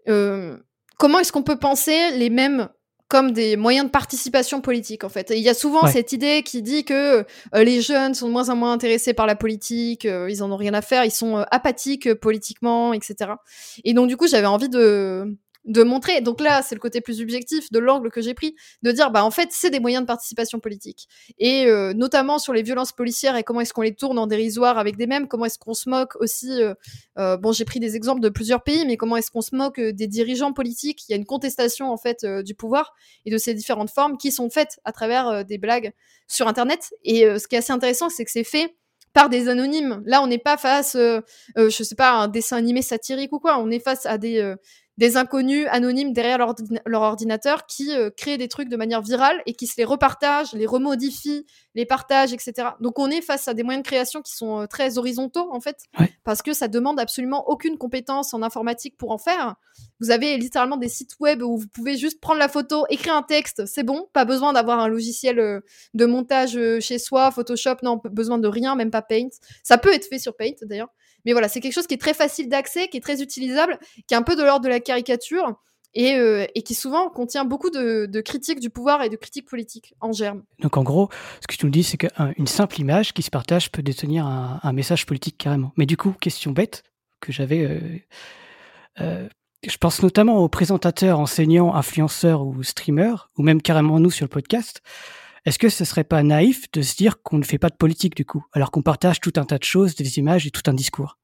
[0.10, 0.58] euh,
[0.98, 2.70] comment est-ce qu'on peut penser les mêmes
[3.10, 5.32] comme des moyens de participation politique en fait?
[5.34, 7.24] il y a souvent cette idée qui dit que euh,
[7.54, 10.74] les jeunes sont de moins en moins intéressés par la politique, ils en ont rien
[10.74, 13.32] à faire, ils sont apathiques politiquement, etc.
[13.86, 15.38] Et donc du coup j'avais envie de
[15.68, 16.22] de montrer.
[16.22, 19.24] Donc là, c'est le côté plus objectif de l'angle que j'ai pris, de dire, bah
[19.24, 21.08] en fait, c'est des moyens de participation politique.
[21.38, 24.78] Et euh, notamment sur les violences policières et comment est-ce qu'on les tourne en dérisoire
[24.78, 26.62] avec des mêmes, comment est-ce qu'on se moque aussi.
[26.62, 26.74] Euh,
[27.20, 29.80] euh, bon, j'ai pris des exemples de plusieurs pays, mais comment est-ce qu'on se moque
[29.80, 31.04] des dirigeants politiques?
[31.08, 32.94] Il y a une contestation en fait du pouvoir
[33.26, 35.92] et de ces différentes formes qui sont faites à travers des blagues
[36.28, 36.94] sur Internet.
[37.04, 38.76] Et ce qui est assez intéressant, c'est que c'est fait
[39.14, 40.02] par des anonymes.
[40.06, 43.60] Là, on n'est pas face, je sais pas, à un dessin animé satirique ou quoi.
[43.60, 44.56] On est face à des
[44.98, 49.54] des inconnus anonymes derrière leur, ordinateur qui euh, créent des trucs de manière virale et
[49.54, 51.46] qui se les repartagent, les remodifient,
[51.76, 52.70] les partagent, etc.
[52.82, 55.60] Donc on est face à des moyens de création qui sont euh, très horizontaux en
[55.60, 55.84] fait,
[56.24, 59.56] parce que ça demande absolument aucune compétence en informatique pour en faire.
[60.00, 63.24] Vous avez littéralement des sites web où vous pouvez juste prendre la photo, écrire un
[63.24, 65.60] texte, c'est bon, pas besoin d'avoir un logiciel euh,
[65.94, 69.30] de montage chez soi, Photoshop, non, besoin de rien, même pas Paint.
[69.64, 70.90] Ça peut être fait sur Paint d'ailleurs.
[71.28, 74.14] Mais voilà, c'est quelque chose qui est très facile d'accès, qui est très utilisable, qui
[74.14, 75.60] est un peu de l'ordre de la caricature.
[75.94, 80.12] Et, euh, qui souvent contient beaucoup de, critiques du pouvoir et de critiques politiques en
[80.12, 80.44] germe.
[80.60, 81.10] Donc en gros,
[81.42, 84.74] ce que tu nous dis, c'est qu'une simple image qui se partage peut détenir un,
[84.74, 85.74] message politique carrément.
[85.76, 86.84] Mais du coup, question bête
[87.20, 87.80] que j'avais, euh,
[89.02, 89.28] euh,
[89.68, 94.30] je pense notamment aux présentateurs, enseignants, influenceurs ou streamers, ou même carrément nous sur le
[94.30, 94.82] podcast.
[95.48, 98.18] Est-ce que ce serait pas naïf de se dire qu'on ne fait pas de politique
[98.18, 100.74] du coup, alors qu'on partage tout un tas de choses, des images et tout un
[100.74, 101.18] discours?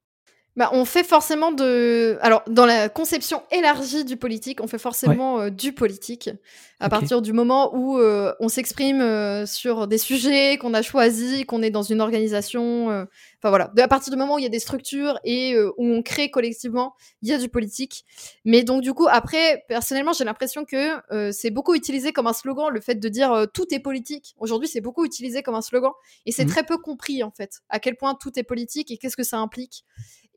[0.56, 2.18] Bah, on fait forcément de.
[2.22, 6.30] Alors, dans la conception élargie du politique, on fait forcément euh, du politique.
[6.80, 11.46] À partir du moment où euh, on s'exprime euh, sur des sujets qu'on a choisis,
[11.46, 12.88] qu'on est dans une organisation.
[12.88, 13.72] Enfin voilà.
[13.78, 16.94] à partir du moment où il y a des structures et où on crée collectivement,
[17.22, 18.04] il y a du politique.
[18.44, 22.68] Mais donc, du coup, après, personnellement, j'ai l'impression que c'est beaucoup utilisé comme un slogan,
[22.70, 24.36] le fait de dire tout est politique.
[24.38, 25.92] Aujourd'hui, c'est beaucoup utilisé comme un slogan.
[26.26, 26.50] Et c'est mmh.
[26.50, 29.38] très peu compris, en fait, à quel point tout est politique et qu'est-ce que ça
[29.38, 29.86] implique.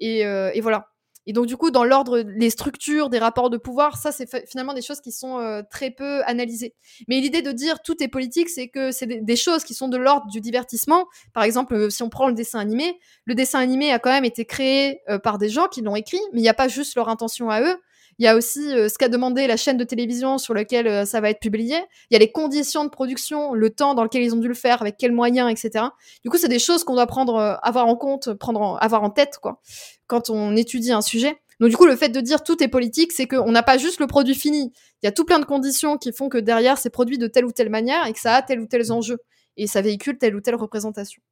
[0.03, 0.89] Euh, et, voilà.
[1.29, 4.75] Et donc, du coup, dans l'ordre, les structures des rapports de pouvoir, ça, c'est finalement
[4.75, 6.75] des choses qui sont euh, très peu analysées.
[7.09, 9.97] Mais l'idée de dire tout est politique, c'est que c'est des, choses qui sont de
[9.97, 11.07] l'ordre du divertissement.
[11.35, 14.25] Par exemple, euh, si on prend le dessin animé, le dessin animé a quand même
[14.25, 17.09] été créé par des gens qui l'ont écrit, mais il n'y a pas juste leur
[17.09, 17.77] intention à eux.
[18.19, 21.05] Il y a aussi euh, ce qu'a demandé la chaîne de télévision sur laquelle euh,
[21.05, 21.77] ça va être publié.
[22.11, 24.55] Il y a les conditions de production, le temps dans lequel ils ont dû le
[24.55, 25.87] faire, avec quels moyens, etc.
[26.25, 29.11] Du coup, c'est des choses qu'on doit prendre, euh, avoir en compte, prendre, avoir en
[29.11, 29.61] tête, quoi,
[30.07, 31.37] quand on étudie un sujet.
[31.61, 34.01] Donc du coup, le fait de dire tout est politique, c'est qu'on n'a pas juste
[34.01, 34.73] le produit fini.
[35.03, 37.45] Il y a tout plein de conditions qui font que derrière, c'est produit de telle
[37.45, 39.19] ou telle manière et que ça a tel ou tel enjeu.
[39.57, 41.23] Et ça véhicule telle ou telle représentation.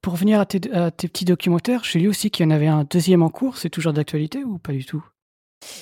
[0.00, 2.66] Pour revenir à tes, à tes petits documentaires, j'ai lu aussi qu'il y en avait
[2.66, 3.58] un deuxième en cours.
[3.58, 5.04] C'est toujours d'actualité ou pas du tout?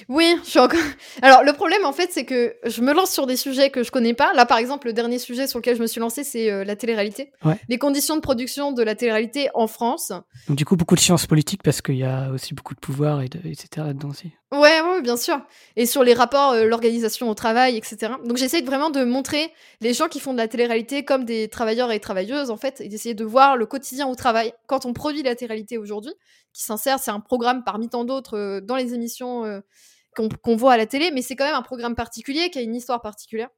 [0.08, 0.80] Oui, je suis encore.
[1.22, 3.90] Alors, le problème, en fait, c'est que je me lance sur des sujets que je
[3.90, 4.32] connais pas.
[4.34, 6.76] Là, par exemple, le dernier sujet sur lequel je me suis lancée, c'est euh, la
[6.76, 7.32] télé-réalité.
[7.68, 10.12] Les conditions de production de la télé-réalité en France.
[10.48, 13.22] Donc, du coup, beaucoup de sciences politiques parce qu'il y a aussi beaucoup de pouvoir,
[13.22, 13.68] et etc.
[13.78, 14.32] là-dedans aussi.
[14.52, 15.40] Ouais, ouais, bien sûr.
[15.76, 18.14] Et sur les rapports, euh, l'organisation au travail, etc.
[18.24, 21.92] Donc, j'essaie vraiment de montrer les gens qui font de la télé-réalité comme des travailleurs
[21.92, 25.22] et travailleuses, en fait, et d'essayer de voir le quotidien au travail quand on produit
[25.22, 26.12] la télé-réalité aujourd'hui
[26.52, 26.98] qui s'insère.
[26.98, 29.60] C'est un programme parmi tant d'autres euh, dans les émissions euh,
[30.16, 32.74] qu'on voit à la télé, mais c'est quand même un programme particulier qui a une
[32.74, 33.50] histoire particulière.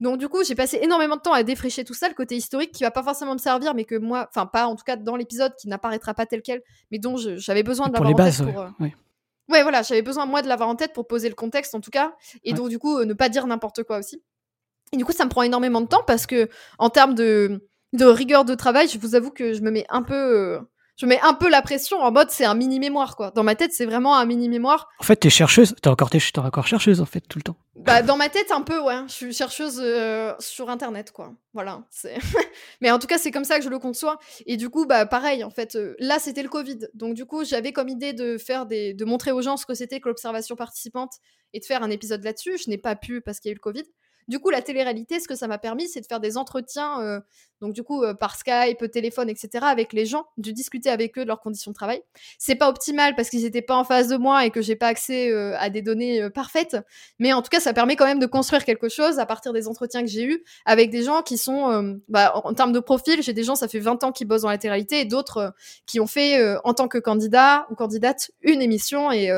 [0.00, 2.72] Donc du coup, j'ai passé énormément de temps à défricher tout ça, le côté historique
[2.72, 5.16] qui va pas forcément me servir, mais que moi, enfin pas en tout cas dans
[5.16, 7.92] l'épisode qui n'apparaîtra pas tel quel, mais dont j'avais besoin de
[8.38, 8.60] pour.
[8.60, 8.94] Euh, ouais.
[9.48, 12.14] Voilà, j'avais besoin moi de l'avoir en tête pour poser le contexte en tout cas,
[12.44, 14.22] et donc du coup ne pas dire n'importe quoi aussi.
[14.92, 18.04] Et du coup, ça me prend énormément de temps parce que en termes de, de
[18.04, 20.60] rigueur de travail, je vous avoue que je me mets un peu
[20.98, 23.30] je mets un peu la pression en mode c'est un mini mémoire quoi.
[23.30, 24.88] Dans ma tête, c'est vraiment un mini mémoire.
[24.98, 27.56] En fait, t'es chercheuse, t'es encore, t'es, encore chercheuse en fait tout le temps.
[27.76, 31.32] Bah dans ma tête un peu ouais, je suis chercheuse euh, sur internet quoi.
[31.54, 32.18] Voilà, c'est
[32.80, 35.06] Mais en tout cas, c'est comme ça que je le conçois et du coup bah
[35.06, 36.88] pareil en fait, euh, là c'était le Covid.
[36.94, 39.74] Donc du coup, j'avais comme idée de faire des de montrer aux gens ce que
[39.74, 41.12] c'était que l'observation participante
[41.52, 42.58] et de faire un épisode là-dessus.
[42.58, 43.84] Je n'ai pas pu parce qu'il y a eu le Covid.
[44.28, 47.18] Du coup, la télé-réalité, ce que ça m'a permis, c'est de faire des entretiens, euh,
[47.62, 51.22] donc du coup, euh, par Skype, téléphone, etc., avec les gens, de discuter avec eux
[51.22, 52.02] de leurs conditions de travail.
[52.38, 54.88] C'est pas optimal parce qu'ils n'étaient pas en face de moi et que j'ai pas
[54.88, 56.76] accès euh, à des données parfaites,
[57.18, 59.66] mais en tout cas, ça permet quand même de construire quelque chose à partir des
[59.66, 63.32] entretiens que j'ai eus avec des gens qui sont, bah, en, termes de profil, j'ai
[63.32, 65.54] des gens, ça fait 20 ans qui bossent dans la télé-réalité et d'autres
[65.86, 69.30] qui ont fait, en tant que candidat ou candidate, une émission et,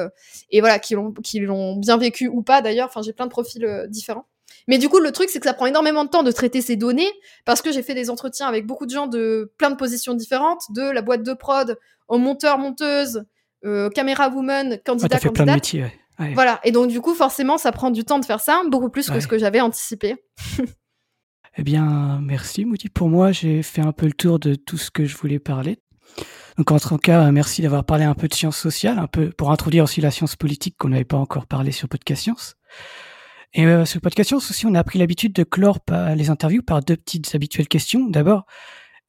[0.50, 2.88] et voilà, qui l'ont, qui l'ont bien vécu ou pas d'ailleurs.
[2.88, 4.26] Enfin, j'ai plein de profils différents.
[4.70, 6.76] Mais du coup, le truc, c'est que ça prend énormément de temps de traiter ces
[6.76, 7.10] données
[7.44, 10.62] parce que j'ai fait des entretiens avec beaucoup de gens de plein de positions différentes,
[10.70, 13.24] de la boîte de prod au monteur, monteuse,
[13.64, 15.86] euh, caméra woman, candidat, ouais, plein de métiers,
[16.20, 16.34] ouais.
[16.34, 16.60] Voilà.
[16.62, 19.18] Et donc, du coup, forcément, ça prend du temps de faire ça, beaucoup plus que
[19.18, 20.14] ce que j'avais anticipé.
[21.56, 22.90] eh bien, merci, Moody.
[22.90, 25.80] Pour moi, j'ai fait un peu le tour de tout ce que je voulais parler.
[26.58, 29.50] Donc, en tout cas, merci d'avoir parlé un peu de sciences sociales, un peu pour
[29.50, 32.54] introduire aussi la science politique qu'on n'avait pas encore parlé sur Podcast Science.
[33.52, 35.78] Et euh, le podcast aussi, on a pris l'habitude de clore
[36.16, 38.06] les interviews par deux petites habituelles questions.
[38.08, 38.46] D'abord,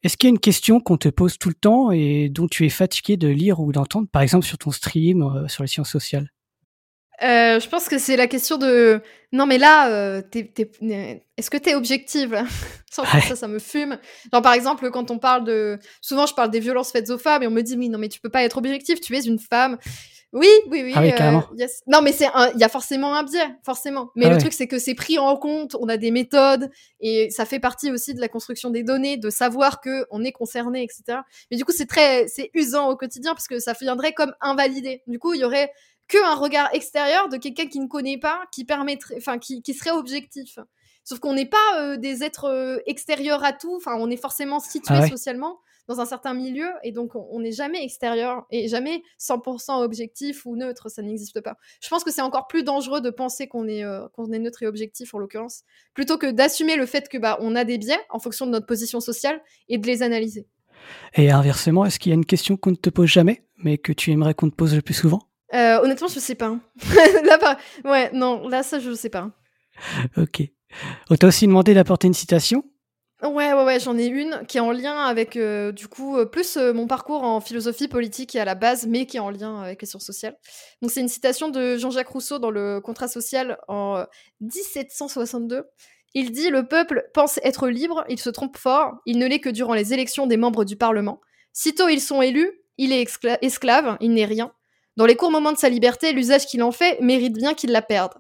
[0.04, 2.66] est-ce qu'il y a une question qu'on te pose tout le temps et dont tu
[2.66, 5.92] es fatigué de lire ou d'entendre, par exemple sur ton stream, euh, sur les sciences
[5.92, 6.32] sociales?
[7.22, 9.00] Euh, je pense que c'est la question de
[9.32, 12.44] non mais là euh, est-ce que t'es objective?
[12.90, 14.00] Ça ça me fume.
[14.34, 17.44] Genre par exemple quand on parle de souvent je parle des violences faites aux femmes
[17.44, 19.40] et on me dit oui non mais tu peux pas être objective tu es une
[19.40, 19.78] femme
[20.34, 20.94] oui, oui, oui.
[20.96, 24.12] Ah euh, Non, mais c'est il y a forcément un biais, forcément.
[24.16, 25.76] Mais ah le truc, c'est que c'est pris en compte.
[25.80, 26.70] On a des méthodes
[27.02, 30.32] et ça fait partie aussi de la construction des données, de savoir que on est
[30.32, 31.20] concerné, etc.
[31.50, 35.04] Mais du coup, c'est très, c'est usant au quotidien parce que ça viendrait comme invalidé.
[35.08, 35.72] Du coup, il y aurait
[36.08, 39.74] que un regard extérieur de quelqu'un qui ne connaît pas, qui permettrait, enfin, qui, qui
[39.74, 40.60] serait objectif.
[41.04, 43.76] Sauf qu'on n'est pas euh, des êtres euh, extérieurs à tout.
[43.76, 47.52] Enfin, on est forcément situé ah socialement dans un certain milieu et donc on n'est
[47.52, 51.58] jamais extérieur et jamais 100% objectif ou neutre, ça n'existe pas.
[51.82, 54.64] Je pense que c'est encore plus dangereux de penser qu'on est, euh, qu'on est neutre
[54.64, 55.64] et objectif en l'occurrence,
[55.94, 58.66] plutôt que d'assumer le fait que bah, on a des biais en fonction de notre
[58.66, 60.48] position sociale et de les analyser.
[61.16, 63.92] Et inversement, est-ce qu'il y a une question qu'on ne te pose jamais, mais que
[63.94, 65.20] tu aimerais qu'on te pose le plus souvent?
[65.54, 66.58] Euh, Honnêtement, je sais pas.
[67.26, 69.32] Là, ouais, non, là, ça, je sais pas.
[70.18, 70.44] ok.
[71.10, 72.64] On t'a aussi demandé d'apporter une citation?
[73.24, 76.26] Ouais, ouais, ouais, j'en ai une qui est en lien avec, euh, du coup, euh,
[76.26, 79.62] plus euh, mon parcours en philosophie politique à la base, mais qui est en lien
[79.62, 80.36] avec les sciences sociales.
[80.82, 84.04] Donc, c'est une citation de Jean-Jacques Rousseau dans le Contrat social en
[84.40, 85.66] 1762.
[86.16, 89.50] Il dit Le peuple pense être libre, il se trompe fort, il ne l'est que
[89.50, 91.22] durant les élections des membres du Parlement.
[91.54, 93.06] Sitôt ils sont élus, il est
[93.42, 94.52] esclave, il n'est rien.
[94.98, 97.84] Dans les courts moments de sa liberté, l'usage qu'il en fait mérite bien qu'il la
[97.84, 98.14] perde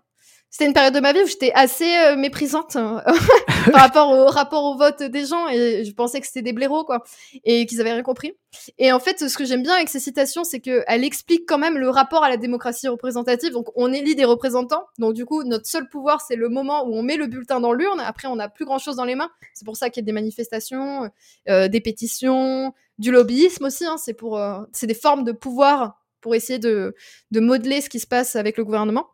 [0.52, 3.02] c'était une période de ma vie où j'étais assez euh, méprisante hein,
[3.72, 6.84] par rapport au rapport au vote des gens et je pensais que c'était des blaireaux
[6.84, 7.04] quoi
[7.46, 8.34] et qu'ils avaient rien compris.
[8.78, 11.78] Et en fait, ce que j'aime bien avec ces citations, c'est qu'elle explique quand même
[11.78, 13.54] le rapport à la démocratie représentative.
[13.54, 14.84] Donc, on élit des représentants.
[15.00, 17.72] Donc, du coup, notre seul pouvoir, c'est le moment où on met le bulletin dans
[17.72, 18.02] l'urne.
[18.02, 19.30] Après, on n'a plus grand chose dans les mains.
[19.54, 21.10] C'est pour ça qu'il y a des manifestations,
[21.48, 23.86] euh, des pétitions, du lobbyisme aussi.
[23.86, 23.96] Hein.
[23.98, 26.94] C'est pour, euh, c'est des formes de pouvoir pour essayer de
[27.32, 29.08] modeler ce qui se passe avec le gouvernement.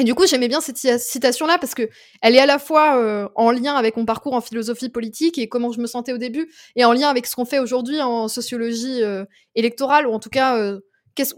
[0.00, 1.88] Et du coup, j'aimais bien cette citation-là parce que
[2.22, 5.48] elle est à la fois euh, en lien avec mon parcours en philosophie politique et
[5.48, 8.28] comment je me sentais au début, et en lien avec ce qu'on fait aujourd'hui en
[8.28, 9.24] sociologie euh,
[9.56, 10.78] électorale, ou en tout cas euh,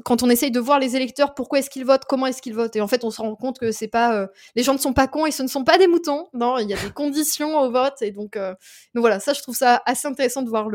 [0.04, 2.76] quand on essaye de voir les électeurs, pourquoi est-ce qu'ils votent, comment est-ce qu'ils votent.
[2.76, 5.08] Et en fait, on se rend compte que c'est pas les gens ne sont pas
[5.08, 6.28] cons et ce ne sont pas des moutons.
[6.34, 7.94] Non, il y a des conditions au vote.
[8.02, 8.56] Et donc, donc
[9.00, 10.68] voilà, ça, je trouve ça assez intéressant de voir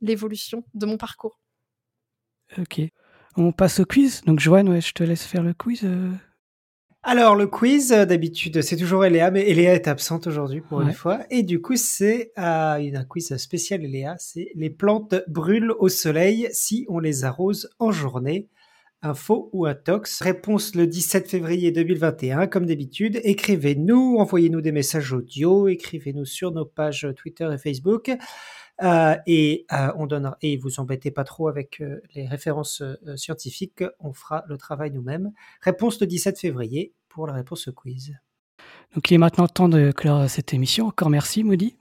[0.00, 1.40] l'évolution de mon parcours.
[2.56, 2.82] Ok.
[3.36, 4.22] On passe au quiz.
[4.26, 5.84] Donc, Joanne, ouais, je te laisse faire le quiz.
[7.08, 10.92] Alors, le quiz, euh, d'habitude, c'est toujours Eléa, mais Eléa est absente aujourd'hui pour une
[10.92, 11.20] fois.
[11.30, 14.16] Et du coup, c'est euh, un quiz spécial Eléa.
[14.18, 18.48] C'est les plantes brûlent au soleil si on les arrose en journée.
[19.02, 20.20] Un faux ou un tox?
[20.20, 23.20] Réponse le 17 février 2021, comme d'habitude.
[23.22, 28.10] Écrivez-nous, envoyez-nous des messages audio, écrivez-nous sur nos pages Twitter et Facebook.
[28.82, 32.82] Euh, et euh, on donnera, et vous embêtez pas trop avec euh, les références
[33.16, 35.32] scientifiques, on fera le travail nous-mêmes.
[35.62, 38.14] Réponse le 17 février pour la réponse au quiz.
[38.94, 40.86] Donc il est maintenant temps de clore cette émission.
[40.86, 41.76] Encore merci Maudit.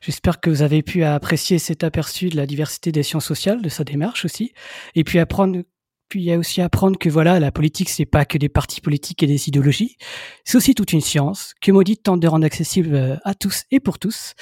[0.00, 3.68] J'espère que vous avez pu apprécier cet aperçu de la diversité des sciences sociales, de
[3.68, 4.52] sa démarche aussi,
[4.94, 5.62] et puis apprendre
[6.08, 8.80] puis il y a aussi apprendre que voilà, la politique, c'est pas que des partis
[8.80, 9.96] politiques et des idéologies.
[10.44, 14.00] C'est aussi toute une science que Maudit tente de rendre accessible à tous et pour
[14.00, 14.34] tous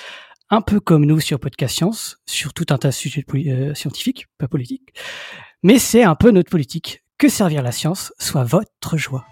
[0.50, 4.26] un peu comme nous sur Podcast Science, sur tout un tas de sujets euh, scientifiques,
[4.38, 4.94] pas politiques.
[5.62, 7.02] Mais c'est un peu notre politique.
[7.18, 9.26] Que servir la science soit votre joie.